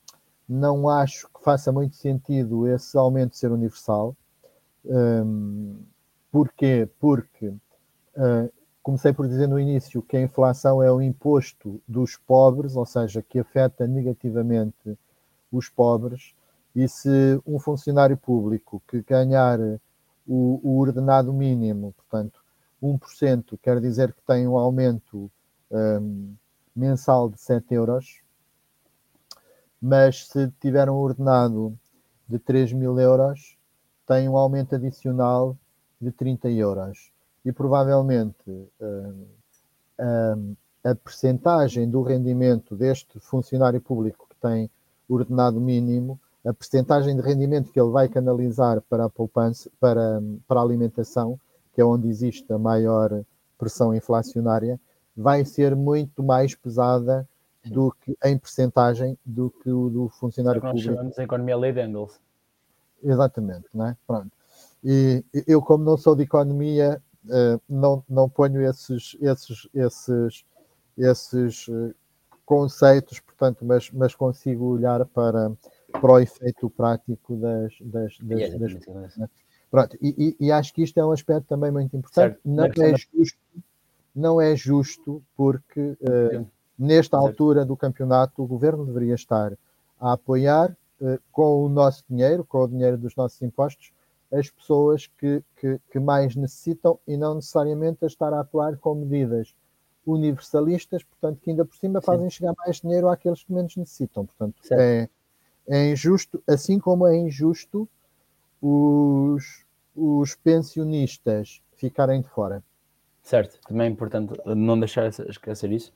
não 0.48 0.88
acho 0.88 1.28
que 1.28 1.44
faça 1.44 1.70
muito 1.70 1.96
sentido 1.96 2.66
esse 2.66 2.96
aumento 2.96 3.36
ser 3.36 3.52
universal. 3.52 4.16
Um, 4.86 5.76
porquê? 6.32 6.88
Porque 6.98 7.48
uh, 7.48 8.50
comecei 8.82 9.12
por 9.12 9.28
dizer 9.28 9.48
no 9.48 9.60
início 9.60 10.00
que 10.00 10.16
a 10.16 10.22
inflação 10.22 10.82
é 10.82 10.90
o 10.90 11.02
imposto 11.02 11.78
dos 11.86 12.16
pobres, 12.16 12.74
ou 12.74 12.86
seja, 12.86 13.20
que 13.20 13.38
afeta 13.38 13.86
negativamente 13.86 14.98
os 15.52 15.68
pobres 15.68 16.34
e 16.76 16.86
se 16.86 17.40
um 17.46 17.58
funcionário 17.58 18.18
público 18.18 18.82
que 18.86 19.00
ganhar 19.00 19.58
o, 20.28 20.60
o 20.62 20.78
ordenado 20.78 21.32
mínimo, 21.32 21.94
portanto, 21.94 22.38
1%, 22.82 23.58
quer 23.62 23.80
dizer 23.80 24.12
que 24.12 24.20
tem 24.26 24.46
um 24.46 24.58
aumento 24.58 25.30
um, 25.70 26.34
mensal 26.74 27.30
de 27.30 27.40
7 27.40 27.72
euros, 27.72 28.20
mas 29.80 30.28
se 30.28 30.52
tiver 30.60 30.90
um 30.90 30.96
ordenado 30.96 31.74
de 32.28 32.38
3 32.38 32.74
mil 32.74 33.00
euros, 33.00 33.56
tem 34.06 34.28
um 34.28 34.36
aumento 34.36 34.74
adicional 34.74 35.56
de 35.98 36.12
30 36.12 36.50
euros. 36.50 37.10
E 37.42 37.52
provavelmente 37.52 38.50
um, 38.78 39.26
um, 39.98 40.56
a 40.84 40.94
percentagem 40.94 41.88
do 41.88 42.02
rendimento 42.02 42.76
deste 42.76 43.18
funcionário 43.18 43.80
público 43.80 44.26
que 44.28 44.36
tem 44.36 44.70
ordenado 45.08 45.58
mínimo 45.58 46.20
a 46.46 46.54
percentagem 46.54 47.16
de 47.16 47.22
rendimento 47.22 47.72
que 47.72 47.80
ele 47.80 47.90
vai 47.90 48.08
canalizar 48.08 48.80
para 48.82 49.06
a 49.06 49.10
poupança, 49.10 49.70
para, 49.80 50.22
para 50.46 50.60
a 50.60 50.62
alimentação, 50.62 51.38
que 51.74 51.80
é 51.80 51.84
onde 51.84 52.08
existe 52.08 52.50
a 52.52 52.58
maior 52.58 53.24
pressão 53.58 53.94
inflacionária, 53.94 54.78
vai 55.16 55.44
ser 55.44 55.74
muito 55.74 56.22
mais 56.22 56.54
pesada 56.54 57.28
do 57.64 57.90
que 58.00 58.16
em 58.24 58.38
percentagem 58.38 59.18
do 59.24 59.50
que 59.50 59.70
o 59.70 59.90
do 59.90 60.08
funcionário 60.08 60.58
é 60.58 60.60
público. 60.60 60.86
Nós 60.86 60.96
chamamos 60.96 61.18
a 61.18 61.24
economia 61.24 61.56
lei 61.56 61.72
de 61.72 61.84
Engels. 61.84 62.20
Exatamente, 63.02 63.66
não 63.74 63.86
é? 63.86 63.96
Pronto. 64.06 64.30
E 64.84 65.24
eu, 65.46 65.60
como 65.60 65.82
não 65.82 65.96
sou 65.96 66.14
de 66.14 66.22
economia, 66.22 67.02
eh, 67.28 67.58
não, 67.68 68.04
não 68.08 68.28
ponho 68.28 68.62
esses, 68.62 69.16
esses, 69.20 69.68
esses, 69.74 70.44
esses 70.96 71.66
eh, 71.68 71.94
conceitos, 72.44 73.18
portanto, 73.18 73.64
mas, 73.64 73.90
mas 73.90 74.14
consigo 74.14 74.64
olhar 74.66 75.04
para, 75.06 75.50
para 76.00 76.12
o 76.12 76.18
efeito 76.18 76.70
prático 76.70 77.36
das, 77.36 77.72
das, 77.80 78.18
das, 78.20 78.58
das 78.58 78.84
coisas. 78.84 79.16
Né? 79.16 79.28
Pronto, 79.70 79.96
e, 80.00 80.36
e, 80.40 80.46
e, 80.46 80.52
acho 80.52 80.72
que 80.72 80.82
isto 80.82 80.98
é 80.98 81.04
um 81.04 81.10
aspecto 81.10 81.48
também 81.48 81.70
muito 81.70 81.96
importante. 81.96 82.34
Certo. 82.34 82.40
Não 82.44 82.64
é, 82.64 82.96
justo, 82.96 83.38
não 84.14 84.40
é 84.40 84.56
justo 84.56 85.22
porque 85.36 85.80
uh, 85.80 86.46
nesta 86.78 87.18
certo. 87.18 87.26
altura 87.26 87.64
do 87.64 87.76
campeonato 87.76 88.42
o 88.42 88.46
governo 88.46 88.86
deveria 88.86 89.14
estar 89.14 89.52
a 90.00 90.12
apoiar 90.12 90.76
uh, 91.00 91.18
com 91.32 91.64
o 91.64 91.68
nosso 91.68 92.04
dinheiro, 92.08 92.44
com 92.44 92.58
o 92.58 92.68
dinheiro 92.68 92.96
dos 92.96 93.16
nossos 93.16 93.40
impostos, 93.42 93.92
as 94.32 94.50
pessoas 94.50 95.06
que, 95.18 95.42
que, 95.56 95.80
que 95.90 95.98
mais 95.98 96.34
necessitam 96.36 96.98
e 97.06 97.16
não 97.16 97.34
necessariamente 97.34 98.04
a 98.04 98.06
estar 98.06 98.32
a 98.32 98.40
atuar 98.40 98.76
com 98.76 98.94
medidas 98.94 99.54
universalistas, 100.04 101.02
portanto, 101.02 101.40
que 101.40 101.50
ainda 101.50 101.64
por 101.64 101.76
cima 101.76 102.00
fazem 102.00 102.30
Sim. 102.30 102.36
chegar 102.36 102.54
mais 102.56 102.80
dinheiro 102.80 103.08
àqueles 103.08 103.42
que 103.42 103.52
menos 103.52 103.76
necessitam. 103.76 104.24
Portanto, 104.24 104.54
certo. 104.62 104.80
é 104.80 105.08
É 105.68 105.90
injusto, 105.90 106.42
assim 106.46 106.78
como 106.78 107.06
é 107.06 107.16
injusto 107.16 107.88
os, 108.60 109.64
os 109.94 110.34
pensionistas 110.34 111.60
ficarem 111.76 112.22
de 112.22 112.28
fora. 112.28 112.62
Certo, 113.22 113.60
também 113.66 113.88
é 113.88 113.90
importante 113.90 114.34
não 114.46 114.78
deixar 114.78 115.08
esquecer 115.08 115.72
isso. 115.72 115.92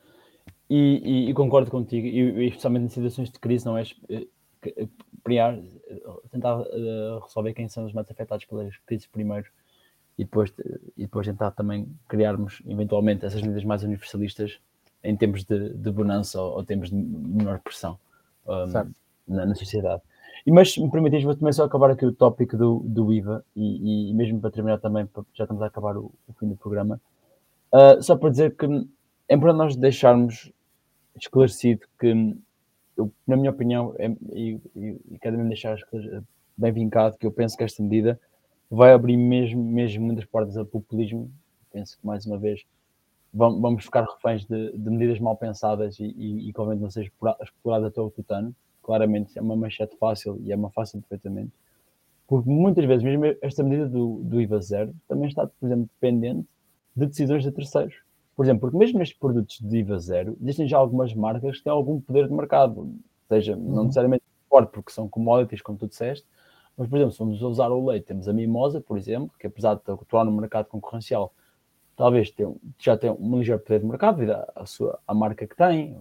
E, 0.68 1.00
e, 1.04 1.30
e 1.30 1.34
concordo 1.34 1.70
contigo, 1.70 2.06
e, 2.06 2.48
especialmente 2.48 2.86
em 2.86 2.88
situações 2.88 3.30
de 3.30 3.38
crise, 3.38 3.66
não 3.66 3.76
é 3.76 3.84
criar, 5.24 5.58
tentar 6.30 6.60
uh, 6.60 7.18
resolver 7.20 7.54
quem 7.54 7.68
são 7.68 7.86
os 7.86 7.92
mais 7.92 8.10
afetados 8.10 8.44
pelas 8.44 8.76
crises 8.86 9.06
primeiro 9.06 9.46
e 10.18 10.24
depois, 10.24 10.52
e 10.96 11.02
depois 11.02 11.26
tentar 11.26 11.50
também 11.52 11.88
criarmos 12.08 12.62
eventualmente 12.66 13.24
essas 13.24 13.40
medidas 13.42 13.64
mais 13.64 13.82
universalistas 13.82 14.60
em 15.02 15.16
tempos 15.16 15.44
de, 15.44 15.70
de 15.70 15.90
bonança 15.90 16.40
ou, 16.40 16.56
ou 16.56 16.64
tempos 16.64 16.90
de 16.90 16.96
menor 16.96 17.58
pressão 17.60 17.98
um, 18.46 18.92
na, 19.30 19.46
na, 19.46 19.54
sociedade. 19.54 20.02
E, 20.46 20.52
mas, 20.52 20.72
se 20.72 20.82
me 20.82 20.90
permites, 20.90 21.22
vou 21.22 21.34
também 21.34 21.52
só 21.52 21.64
acabar 21.64 21.90
aqui 21.90 22.04
o 22.04 22.12
tópico 22.12 22.56
do, 22.56 22.80
do 22.84 23.12
IVA 23.12 23.44
e, 23.54 24.10
e, 24.10 24.14
mesmo 24.14 24.40
para 24.40 24.50
terminar 24.50 24.78
também, 24.78 25.08
já 25.34 25.44
estamos 25.44 25.62
a 25.62 25.66
acabar 25.66 25.96
o, 25.96 26.12
o 26.28 26.32
fim 26.38 26.48
do 26.48 26.56
programa, 26.56 27.00
uh, 27.72 28.02
só 28.02 28.16
para 28.16 28.30
dizer 28.30 28.56
que 28.56 28.66
é 29.28 29.34
importante 29.34 29.58
nós 29.58 29.76
deixarmos 29.76 30.52
esclarecido 31.16 31.86
que, 31.98 32.36
eu, 32.96 33.12
na 33.26 33.36
minha 33.36 33.50
opinião, 33.50 33.94
é, 33.98 34.08
e, 34.32 34.60
e, 34.74 35.00
e 35.12 35.18
quero 35.18 35.36
mesmo 35.36 35.48
deixar 35.48 35.78
bem 36.56 36.72
vincado 36.72 37.16
que 37.16 37.26
eu 37.26 37.32
penso 37.32 37.56
que 37.56 37.64
esta 37.64 37.82
medida 37.82 38.20
vai 38.70 38.92
abrir 38.92 39.16
mesmo, 39.16 39.62
mesmo 39.62 40.04
muitas 40.04 40.24
portas 40.24 40.56
ao 40.56 40.66
populismo. 40.66 41.30
Penso 41.72 41.98
que, 41.98 42.06
mais 42.06 42.26
uma 42.26 42.38
vez, 42.38 42.64
vamos 43.32 43.84
ficar 43.84 44.04
reféns 44.04 44.44
de, 44.44 44.72
de 44.76 44.90
medidas 44.90 45.18
mal 45.18 45.36
pensadas 45.36 45.98
e, 45.98 46.04
e, 46.04 46.48
e 46.48 46.52
obviamente 46.56 46.82
não 46.82 46.90
seja 46.90 47.10
explorada 47.42 47.86
até 47.86 48.00
o 48.00 48.10
tutano. 48.10 48.54
Claramente 48.82 49.38
é 49.38 49.42
uma 49.42 49.56
manchete 49.56 49.96
fácil 49.96 50.38
e 50.42 50.52
é 50.52 50.56
uma 50.56 50.70
fácil 50.70 51.00
perfeitamente. 51.00 51.52
Porque 52.26 52.48
muitas 52.48 52.84
vezes, 52.84 53.02
mesmo 53.02 53.24
esta 53.42 53.62
medida 53.62 53.88
do, 53.88 54.22
do 54.22 54.40
IVA 54.40 54.60
zero 54.60 54.94
também 55.08 55.28
está, 55.28 55.46
por 55.46 55.66
exemplo, 55.66 55.88
dependente 56.00 56.46
de 56.94 57.06
decisões 57.06 57.42
de 57.42 57.50
terceiros. 57.50 57.94
Por 58.36 58.44
exemplo, 58.44 58.60
porque 58.62 58.76
mesmo 58.76 58.98
nestes 58.98 59.18
produtos 59.18 59.58
de 59.60 59.78
IVA 59.78 59.98
zero, 59.98 60.36
existem 60.40 60.66
já 60.66 60.78
algumas 60.78 61.12
marcas 61.14 61.58
que 61.58 61.64
têm 61.64 61.72
algum 61.72 62.00
poder 62.00 62.28
de 62.28 62.32
mercado, 62.32 62.94
seja, 63.28 63.56
uhum. 63.56 63.74
não 63.74 63.82
necessariamente 63.84 64.22
forte, 64.48 64.70
porque 64.70 64.92
são 64.92 65.08
commodities, 65.08 65.60
como 65.60 65.78
tu 65.78 65.86
disseste, 65.86 66.26
mas, 66.76 66.88
por 66.88 66.96
exemplo, 66.96 67.12
se 67.12 67.18
vamos 67.18 67.42
usar 67.42 67.68
o 67.70 67.86
leite, 67.86 68.06
temos 68.06 68.26
a 68.28 68.32
Mimosa, 68.32 68.80
por 68.80 68.96
exemplo, 68.96 69.30
que 69.38 69.46
apesar 69.46 69.74
de 69.74 69.82
atuar 69.86 70.24
no 70.24 70.32
mercado 70.32 70.66
concorrencial, 70.66 71.34
talvez 71.96 72.30
tenha, 72.30 72.50
já 72.78 72.96
tenha 72.96 73.12
um 73.12 73.38
ligeiro 73.38 73.60
poder 73.60 73.80
de 73.80 73.86
mercado 73.86 74.16
devido 74.16 74.36
à, 74.54 74.64
sua, 74.64 74.98
à 75.06 75.12
marca 75.12 75.46
que 75.46 75.54
tem, 75.54 76.00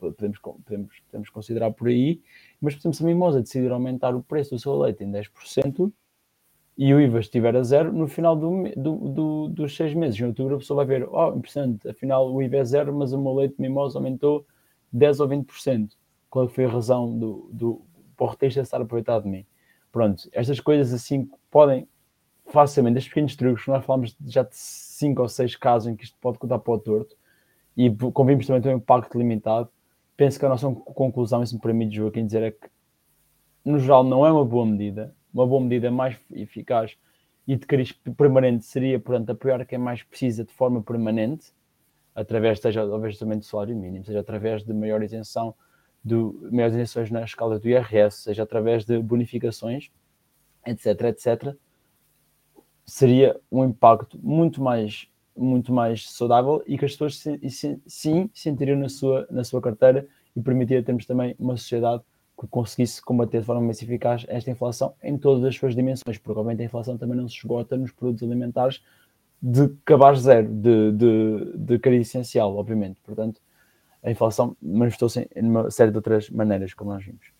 podemos, 0.00 0.38
podemos, 0.38 1.00
podemos 1.06 1.30
considerar 1.30 1.72
por 1.72 1.88
aí, 1.88 2.20
mas, 2.60 2.74
por 2.74 2.80
exemplo, 2.80 2.96
se 2.96 3.02
a 3.02 3.06
Mimosa 3.06 3.40
decidir 3.40 3.70
aumentar 3.70 4.14
o 4.14 4.22
preço 4.22 4.50
do 4.50 4.58
seu 4.58 4.76
leite 4.78 5.04
em 5.04 5.10
10%, 5.10 5.92
e 6.78 6.94
o 6.94 7.00
IVA 7.00 7.20
estiver 7.20 7.54
a 7.54 7.62
zero, 7.62 7.92
no 7.92 8.08
final 8.08 8.34
do, 8.34 8.62
do, 8.74 8.96
do, 9.10 9.48
dos 9.48 9.76
seis 9.76 9.92
meses, 9.92 10.18
em 10.18 10.24
outubro, 10.24 10.54
a 10.54 10.58
pessoa 10.58 10.84
vai 10.84 10.98
ver, 10.98 11.08
oh, 11.10 11.36
interessante, 11.36 11.86
afinal 11.86 12.32
o 12.32 12.42
IVA 12.42 12.56
é 12.56 12.64
zero, 12.64 12.94
mas 12.94 13.12
o 13.12 13.20
meu 13.20 13.34
leite 13.34 13.56
de 13.56 13.60
mimosa 13.60 13.98
aumentou 13.98 14.46
10 14.92 15.20
ou 15.20 15.28
20%. 15.28 15.90
Qual 16.30 16.48
foi 16.48 16.64
a 16.64 16.68
razão 16.68 17.18
do, 17.18 17.50
do 17.52 17.82
portista 18.16 18.60
estar 18.60 18.80
aproveitado 18.80 19.24
de 19.24 19.28
mim? 19.28 19.46
Pronto, 19.92 20.28
estas 20.32 20.60
coisas 20.60 20.94
assim 20.94 21.28
podem 21.50 21.86
facilmente, 22.46 22.98
estes 22.98 23.10
pequenos 23.12 23.36
truques, 23.36 23.66
nós 23.66 23.84
falamos 23.84 24.16
já 24.26 24.42
de 24.42 24.56
5 24.56 25.22
ou 25.22 25.28
6 25.28 25.56
casos 25.56 25.88
em 25.88 25.96
que 25.96 26.04
isto 26.04 26.16
pode 26.20 26.38
contar 26.38 26.58
para 26.58 26.72
o 26.72 26.78
torto 26.78 27.16
e 27.76 27.90
convimos 28.12 28.46
também 28.46 28.62
ter 28.62 28.70
um 28.70 28.78
impacto 28.78 29.18
limitado. 29.18 29.68
Penso 30.20 30.38
que 30.38 30.44
a 30.44 30.50
nossa 30.50 30.70
conclusão, 30.70 31.46
se 31.46 31.54
me 31.54 31.60
permite, 31.62 31.96
Joaquim, 31.96 32.26
dizer 32.26 32.42
é 32.42 32.50
que 32.50 32.68
no 33.64 33.78
geral 33.78 34.04
não 34.04 34.26
é 34.26 34.30
uma 34.30 34.44
boa 34.44 34.66
medida, 34.66 35.16
uma 35.32 35.46
boa 35.46 35.62
medida 35.62 35.90
mais 35.90 36.14
eficaz 36.30 36.94
e 37.48 37.56
de 37.56 37.66
cariz 37.66 37.90
permanente 37.90 38.66
seria, 38.66 39.00
portanto, 39.00 39.30
apoiar 39.30 39.64
quem 39.64 39.78
mais 39.78 40.02
precisa 40.02 40.44
de 40.44 40.52
forma 40.52 40.82
permanente, 40.82 41.54
através, 42.14 42.60
seja 42.60 42.84
obviamente 42.84 43.38
do 43.38 43.46
salário 43.46 43.74
mínimo, 43.74 44.04
seja 44.04 44.20
através 44.20 44.62
de 44.62 44.74
maior 44.74 45.02
isenção, 45.02 45.54
do, 46.04 46.38
maiores 46.52 46.74
isenções 46.74 47.10
na 47.10 47.22
escala 47.22 47.58
do 47.58 47.66
IRS, 47.66 48.24
seja 48.24 48.42
através 48.42 48.84
de 48.84 48.98
bonificações, 48.98 49.90
etc, 50.66 51.00
etc, 51.04 51.56
seria 52.84 53.40
um 53.50 53.64
impacto 53.64 54.20
muito 54.22 54.62
mais, 54.62 55.08
muito 55.40 55.72
mais 55.72 56.10
saudável 56.10 56.62
e 56.66 56.76
que 56.76 56.84
as 56.84 56.92
pessoas 56.92 57.24
sim 57.86 58.30
sentiriam 58.34 58.78
na 58.78 58.88
sua, 58.88 59.26
na 59.30 59.42
sua 59.42 59.60
carteira 59.60 60.06
e 60.36 60.40
permitiria 60.40 60.82
termos 60.82 61.06
também 61.06 61.34
uma 61.38 61.56
sociedade 61.56 62.02
que 62.38 62.46
conseguisse 62.46 63.02
combater 63.02 63.40
de 63.40 63.46
forma 63.46 63.60
mais 63.62 63.82
eficaz 63.82 64.24
esta 64.28 64.50
inflação 64.50 64.94
em 65.02 65.18
todas 65.18 65.44
as 65.44 65.56
suas 65.56 65.74
dimensões, 65.74 66.18
porque 66.18 66.38
obviamente 66.38 66.62
a 66.62 66.64
inflação 66.64 66.96
também 66.96 67.16
não 67.16 67.28
se 67.28 67.36
esgota 67.36 67.76
nos 67.76 67.92
produtos 67.92 68.22
alimentares 68.22 68.82
de 69.42 69.68
cabaz 69.84 70.20
zero, 70.20 70.48
de, 70.48 70.92
de, 70.92 71.52
de 71.56 71.78
cariz 71.78 72.08
essencial, 72.08 72.54
obviamente. 72.56 73.00
Portanto, 73.02 73.40
a 74.02 74.10
inflação 74.10 74.56
manifestou-se 74.60 75.28
em 75.34 75.42
uma 75.42 75.70
série 75.70 75.90
de 75.90 75.96
outras 75.96 76.30
maneiras, 76.30 76.74
como 76.74 76.92
nós 76.92 77.04
vimos. 77.04 77.32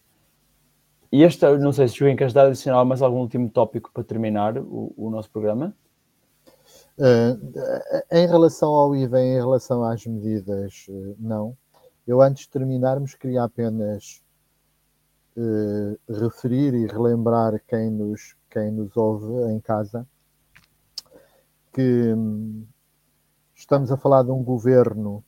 E 1.12 1.22
este, 1.22 1.44
não 1.58 1.72
sei 1.72 1.88
se 1.88 1.96
Joaquim 1.96 2.16
queres 2.16 2.32
dar 2.32 2.46
adicional 2.46 2.84
mais 2.84 3.02
algum 3.02 3.18
último 3.18 3.50
tópico 3.50 3.90
para 3.92 4.04
terminar 4.04 4.56
o, 4.58 4.92
o 4.96 5.10
nosso 5.10 5.30
programa? 5.30 5.74
Uh, 6.98 8.12
em 8.12 8.26
relação 8.26 8.74
ao 8.74 8.94
IVA, 8.94 9.20
em 9.20 9.36
relação 9.36 9.82
às 9.82 10.04
medidas, 10.04 10.86
uh, 10.88 11.16
não. 11.18 11.56
Eu, 12.06 12.20
antes 12.20 12.44
de 12.44 12.50
terminarmos, 12.50 13.14
queria 13.14 13.44
apenas 13.44 14.22
uh, 15.36 15.98
referir 16.12 16.74
e 16.74 16.86
relembrar 16.86 17.60
quem 17.66 17.90
nos, 17.90 18.36
quem 18.50 18.70
nos 18.70 18.96
ouve 18.96 19.52
em 19.52 19.60
casa 19.60 20.06
que 21.72 22.12
um, 22.12 22.66
estamos 23.54 23.92
a 23.92 23.96
falar 23.96 24.24
de 24.24 24.30
um 24.30 24.42
governo 24.42 25.24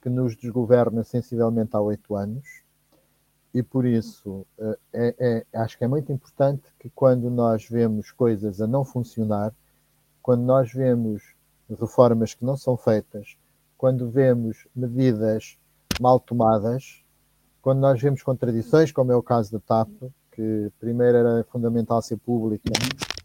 que 0.00 0.08
nos 0.08 0.36
desgoverna 0.36 1.04
sensivelmente 1.04 1.76
há 1.76 1.80
oito 1.80 2.14
anos 2.14 2.62
e 3.52 3.62
por 3.62 3.84
isso 3.84 4.46
uh, 4.58 4.76
é, 4.92 5.14
é, 5.18 5.58
acho 5.58 5.76
que 5.76 5.84
é 5.84 5.88
muito 5.88 6.10
importante 6.10 6.62
que 6.78 6.88
quando 6.90 7.30
nós 7.30 7.68
vemos 7.68 8.10
coisas 8.10 8.60
a 8.60 8.66
não 8.66 8.84
funcionar, 8.84 9.54
quando 10.26 10.42
nós 10.42 10.72
vemos 10.72 11.22
reformas 11.70 12.34
que 12.34 12.44
não 12.44 12.56
são 12.56 12.76
feitas, 12.76 13.36
quando 13.78 14.10
vemos 14.10 14.66
medidas 14.74 15.56
mal 16.00 16.18
tomadas, 16.18 17.04
quando 17.62 17.78
nós 17.78 18.02
vemos 18.02 18.24
contradições, 18.24 18.90
como 18.90 19.12
é 19.12 19.14
o 19.14 19.22
caso 19.22 19.52
da 19.52 19.60
TAP, 19.60 19.88
que 20.32 20.72
primeiro 20.80 21.16
era 21.16 21.44
fundamental 21.44 22.02
ser 22.02 22.16
pública, 22.16 22.72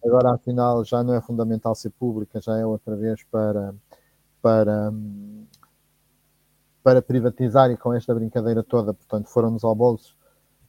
agora 0.06 0.36
afinal 0.36 0.86
já 0.86 1.02
não 1.02 1.16
é 1.16 1.22
fundamental 1.22 1.74
ser 1.74 1.90
pública, 1.90 2.40
já 2.40 2.56
é 2.60 2.64
outra 2.68 2.96
vez 2.96 3.24
para, 3.32 3.74
para, 4.40 4.94
para 6.84 7.02
privatizar 7.02 7.72
e 7.72 7.78
com 7.78 7.96
esta 7.96 8.14
brincadeira 8.14 8.62
toda, 8.62 8.94
portanto, 8.94 9.26
foram-nos 9.26 9.64
ao 9.64 9.74
bolso 9.74 10.16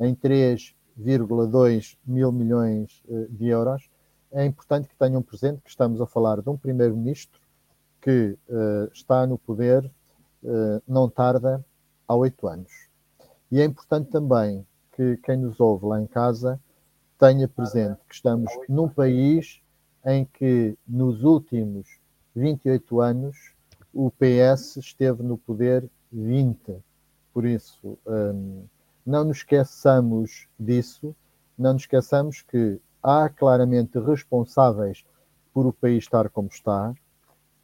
em 0.00 0.14
3,2 0.14 1.98
mil 2.06 2.32
milhões 2.32 3.02
eh, 3.06 3.26
de 3.28 3.48
euros. 3.48 3.91
É 4.32 4.44
importante 4.44 4.88
que 4.88 4.96
tenham 4.96 5.22
presente 5.22 5.60
que 5.62 5.70
estamos 5.70 6.00
a 6.00 6.06
falar 6.06 6.40
de 6.40 6.48
um 6.48 6.56
primeiro-ministro 6.56 7.40
que 8.00 8.36
uh, 8.48 8.90
está 8.92 9.26
no 9.26 9.38
poder 9.38 9.84
uh, 10.42 10.82
não 10.88 11.08
tarda 11.08 11.64
há 12.08 12.14
oito 12.16 12.48
anos. 12.48 12.88
E 13.50 13.60
é 13.60 13.64
importante 13.64 14.10
também 14.10 14.66
que 14.92 15.18
quem 15.18 15.36
nos 15.36 15.60
ouve 15.60 15.86
lá 15.86 16.00
em 16.00 16.06
casa 16.06 16.58
tenha 17.18 17.46
presente 17.46 18.00
que 18.08 18.14
estamos 18.14 18.50
num 18.68 18.88
país 18.88 19.60
em 20.04 20.24
que 20.24 20.76
nos 20.88 21.22
últimos 21.22 22.00
28 22.34 23.00
anos 23.00 23.54
o 23.92 24.10
PS 24.10 24.76
esteve 24.78 25.22
no 25.22 25.36
poder 25.36 25.88
20. 26.10 26.76
Por 27.32 27.44
isso, 27.44 27.98
hum, 28.06 28.64
não 29.04 29.24
nos 29.24 29.38
esqueçamos 29.38 30.48
disso, 30.58 31.14
não 31.56 31.74
nos 31.74 31.83
esqueçamos 31.83 32.42
que 32.42 32.80
há 33.03 33.29
claramente 33.29 33.98
responsáveis 33.98 35.05
por 35.53 35.67
o 35.67 35.73
país 35.73 36.05
estar 36.05 36.29
como 36.31 36.48
está, 36.48 36.94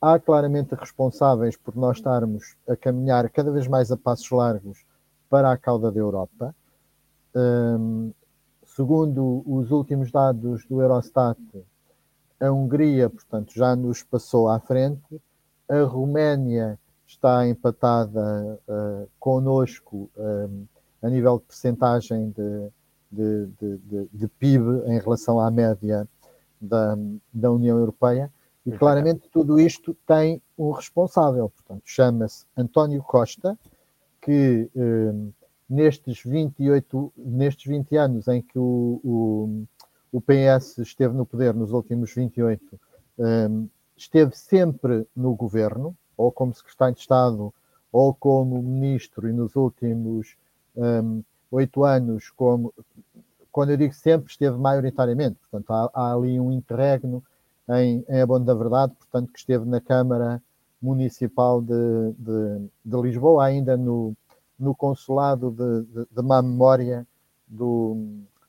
há 0.00 0.18
claramente 0.18 0.74
responsáveis 0.74 1.56
por 1.56 1.76
nós 1.76 1.98
estarmos 1.98 2.56
a 2.68 2.76
caminhar 2.76 3.28
cada 3.30 3.50
vez 3.50 3.66
mais 3.66 3.90
a 3.90 3.96
passos 3.96 4.30
largos 4.30 4.84
para 5.28 5.50
a 5.50 5.56
cauda 5.56 5.90
da 5.90 5.98
Europa. 5.98 6.54
Um, 7.34 8.12
segundo 8.64 9.42
os 9.46 9.70
últimos 9.70 10.10
dados 10.10 10.64
do 10.66 10.80
Eurostat, 10.80 11.38
a 12.40 12.50
Hungria, 12.50 13.10
portanto, 13.10 13.52
já 13.54 13.74
nos 13.74 14.02
passou 14.02 14.48
à 14.48 14.60
frente, 14.60 15.20
a 15.68 15.82
Roménia 15.82 16.78
está 17.06 17.46
empatada 17.48 18.60
uh, 18.68 19.08
conosco 19.18 20.08
um, 20.16 20.66
a 21.02 21.08
nível 21.08 21.38
de 21.38 21.44
percentagem 21.44 22.30
de, 22.30 22.70
de, 23.10 23.46
de, 23.60 24.08
de, 24.12 24.28
PIB 24.28 24.82
em 24.86 24.98
relação 24.98 25.40
à 25.40 25.50
média 25.50 26.06
da, 26.60 26.96
da 27.32 27.50
União 27.50 27.78
Europeia. 27.78 28.30
E 28.66 28.72
claramente 28.72 29.28
tudo 29.32 29.58
isto 29.58 29.96
tem 30.06 30.42
um 30.58 30.70
responsável, 30.72 31.48
portanto, 31.48 31.82
chama-se 31.84 32.44
António 32.56 33.02
Costa, 33.02 33.58
que 34.20 34.68
eh, 34.76 35.32
nestes 35.68 36.22
28, 36.22 37.12
nestes 37.16 37.66
20 37.66 37.96
anos 37.96 38.28
em 38.28 38.40
que 38.40 38.58
o, 38.58 39.00
o, 39.04 39.64
o 40.12 40.20
PS 40.20 40.78
esteve 40.78 41.14
no 41.14 41.26
poder, 41.26 41.54
nos 41.54 41.72
últimos 41.72 42.12
28, 42.14 42.80
um, 43.18 43.68
esteve 43.96 44.36
sempre 44.36 45.06
no 45.14 45.34
governo, 45.34 45.96
ou 46.16 46.32
como 46.32 46.54
secretário 46.54 46.94
de 46.94 47.00
Estado, 47.00 47.52
ou 47.92 48.14
como 48.14 48.62
ministro, 48.62 49.28
e 49.28 49.32
nos 49.32 49.56
últimos 49.56 50.36
um, 50.76 51.22
oito 51.50 51.84
anos, 51.84 52.30
como, 52.30 52.72
quando 53.50 53.70
eu 53.70 53.76
digo 53.76 53.94
sempre, 53.94 54.30
esteve 54.30 54.56
maioritariamente. 54.56 55.36
Portanto, 55.50 55.70
há, 55.70 55.90
há 55.92 56.14
ali 56.14 56.38
um 56.38 56.52
interregno 56.52 57.22
em, 57.68 58.04
em 58.08 58.20
Abono 58.20 58.44
da 58.44 58.54
Verdade, 58.54 58.92
portanto, 58.94 59.32
que 59.32 59.38
esteve 59.38 59.64
na 59.64 59.80
Câmara 59.80 60.42
Municipal 60.80 61.60
de, 61.60 62.12
de, 62.18 62.68
de 62.84 63.02
Lisboa, 63.02 63.44
ainda 63.44 63.76
no, 63.76 64.14
no 64.58 64.74
consulado 64.74 65.50
de, 65.50 65.82
de, 65.82 66.06
de 66.10 66.22
má 66.22 66.40
memória 66.40 67.06
do, 67.46 67.96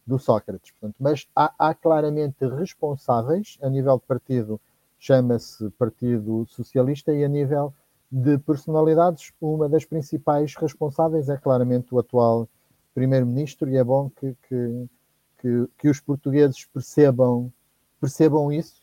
do 0.05 0.19
Sócrates. 0.19 0.71
Portanto, 0.71 0.95
mas 0.99 1.27
há, 1.35 1.53
há, 1.57 1.73
claramente 1.73 2.45
responsáveis, 2.45 3.57
a 3.61 3.69
nível 3.69 3.97
de 3.97 4.05
partido, 4.05 4.59
chama-se 4.99 5.69
Partido 5.71 6.45
Socialista, 6.49 7.13
e 7.13 7.23
a 7.23 7.27
nível 7.27 7.73
de 8.11 8.37
personalidades, 8.39 9.31
uma 9.39 9.69
das 9.69 9.85
principais 9.85 10.55
responsáveis 10.55 11.29
é 11.29 11.37
claramente 11.37 11.93
o 11.93 11.99
atual 11.99 12.47
Primeiro-Ministro, 12.93 13.69
e 13.69 13.77
é 13.77 13.83
bom 13.83 14.09
que, 14.09 14.35
que, 14.47 14.89
que, 15.39 15.69
que, 15.77 15.89
os 15.89 15.99
portugueses 15.99 16.65
percebam, 16.65 17.51
percebam 17.99 18.51
isso, 18.51 18.81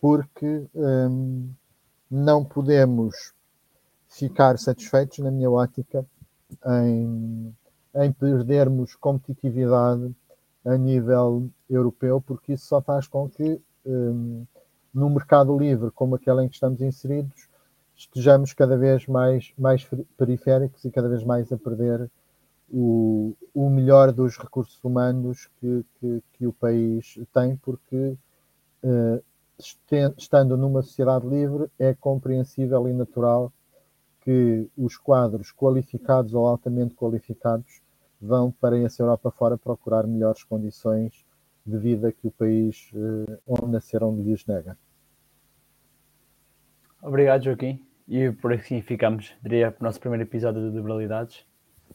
porque 0.00 0.66
hum, 0.74 1.50
não 2.10 2.44
podemos 2.44 3.32
ficar 4.08 4.58
satisfeitos, 4.58 5.18
na 5.18 5.30
minha 5.30 5.50
ótica, 5.50 6.04
em, 6.66 7.54
em 7.94 8.12
perdermos 8.12 8.96
competitividade 8.96 10.14
a 10.64 10.76
nível 10.76 11.48
europeu, 11.68 12.20
porque 12.20 12.52
isso 12.54 12.66
só 12.66 12.80
faz 12.82 13.06
com 13.06 13.28
que, 13.28 13.60
um, 13.86 14.44
no 14.92 15.08
mercado 15.08 15.56
livre 15.56 15.90
como 15.92 16.16
aquele 16.16 16.44
em 16.44 16.48
que 16.48 16.54
estamos 16.54 16.80
inseridos, 16.80 17.48
estejamos 17.96 18.52
cada 18.52 18.76
vez 18.76 19.06
mais, 19.06 19.52
mais 19.56 19.88
periféricos 20.16 20.84
e 20.84 20.90
cada 20.90 21.08
vez 21.08 21.22
mais 21.22 21.50
a 21.52 21.56
perder 21.56 22.10
o, 22.70 23.34
o 23.52 23.68
melhor 23.68 24.12
dos 24.12 24.38
recursos 24.38 24.82
humanos 24.82 25.48
que, 25.58 25.84
que, 25.98 26.22
que 26.32 26.46
o 26.46 26.52
país 26.52 27.18
tem, 27.32 27.56
porque 27.56 28.16
uh, 28.84 29.22
estando 30.16 30.56
numa 30.56 30.82
sociedade 30.82 31.26
livre 31.26 31.70
é 31.78 31.92
compreensível 31.94 32.88
e 32.88 32.92
natural 32.92 33.52
que 34.20 34.68
os 34.76 34.96
quadros 34.96 35.52
qualificados 35.52 36.32
ou 36.34 36.46
altamente 36.46 36.94
qualificados 36.94 37.82
vão 38.20 38.50
para 38.50 38.78
essa 38.78 39.02
Europa 39.02 39.30
fora 39.30 39.58
procurar 39.58 40.06
melhores 40.06 40.44
condições 40.44 41.24
de 41.64 41.78
vida 41.78 42.12
que 42.12 42.26
o 42.26 42.30
país 42.30 42.90
eh, 42.94 43.38
onde 43.46 43.72
nasceram 43.72 44.14
lhes 44.16 44.44
nega. 44.46 44.76
Obrigado, 47.02 47.44
Joaquim. 47.44 47.82
E 48.06 48.30
por 48.30 48.52
assim 48.52 48.82
ficamos, 48.82 49.34
diria, 49.42 49.70
para 49.70 49.82
o 49.82 49.84
nosso 49.84 50.00
primeiro 50.00 50.24
episódio 50.24 50.68
de 50.68 50.76
Liberalidades. 50.76 51.46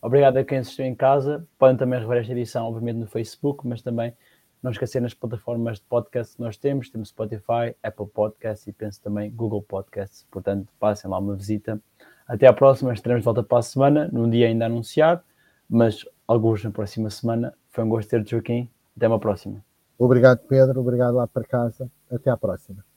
Obrigado 0.02 0.38
a 0.38 0.44
quem 0.44 0.60
assistiu 0.60 0.86
em 0.86 0.96
casa. 0.96 1.48
Podem 1.58 1.78
também 1.78 2.00
rever 2.00 2.18
esta 2.18 2.32
edição, 2.32 2.66
obviamente, 2.66 2.98
no 2.98 3.08
Facebook, 3.08 3.68
mas 3.68 3.82
também 3.82 4.14
não 4.62 4.72
esquecer 4.72 5.02
nas 5.02 5.14
plataformas 5.14 5.78
de 5.78 5.84
podcast 5.84 6.36
que 6.36 6.42
nós 6.42 6.58
temos. 6.58 6.90
Temos 6.90 7.10
Spotify, 7.10 7.76
Apple 7.84 8.08
Podcasts 8.08 8.68
e 8.68 8.74
penso 8.74 9.02
também 9.02 9.32
Google 9.32 9.62
Podcasts. 9.62 10.26
Portanto, 10.32 10.68
passem 10.80 11.10
lá 11.10 11.18
uma 11.18 11.36
visita. 11.36 11.80
Até 12.28 12.48
à 12.48 12.54
próxima, 12.54 12.94
estaremos 12.94 13.22
de 13.22 13.26
volta 13.26 13.44
para 13.44 13.60
a 13.60 13.62
semana, 13.62 14.10
num 14.12 14.30
dia 14.30 14.48
ainda 14.48 14.66
anunciado, 14.66 15.22
mas 15.70 16.04
alguns 16.28 16.64
na 16.64 16.72
próxima 16.72 17.10
semana. 17.10 17.54
Foi 17.70 17.84
um 17.84 17.90
gosto 17.90 18.10
ter-te, 18.10 18.32
Joaquim. 18.32 18.70
Até 18.98 19.08
uma 19.08 19.20
próxima. 19.20 19.64
Obrigado, 19.98 20.40
Pedro. 20.48 20.82
Obrigado 20.82 21.16
lá 21.16 21.28
para 21.28 21.44
casa. 21.44 21.90
Até 22.12 22.30
à 22.30 22.38
próxima. 22.38 22.95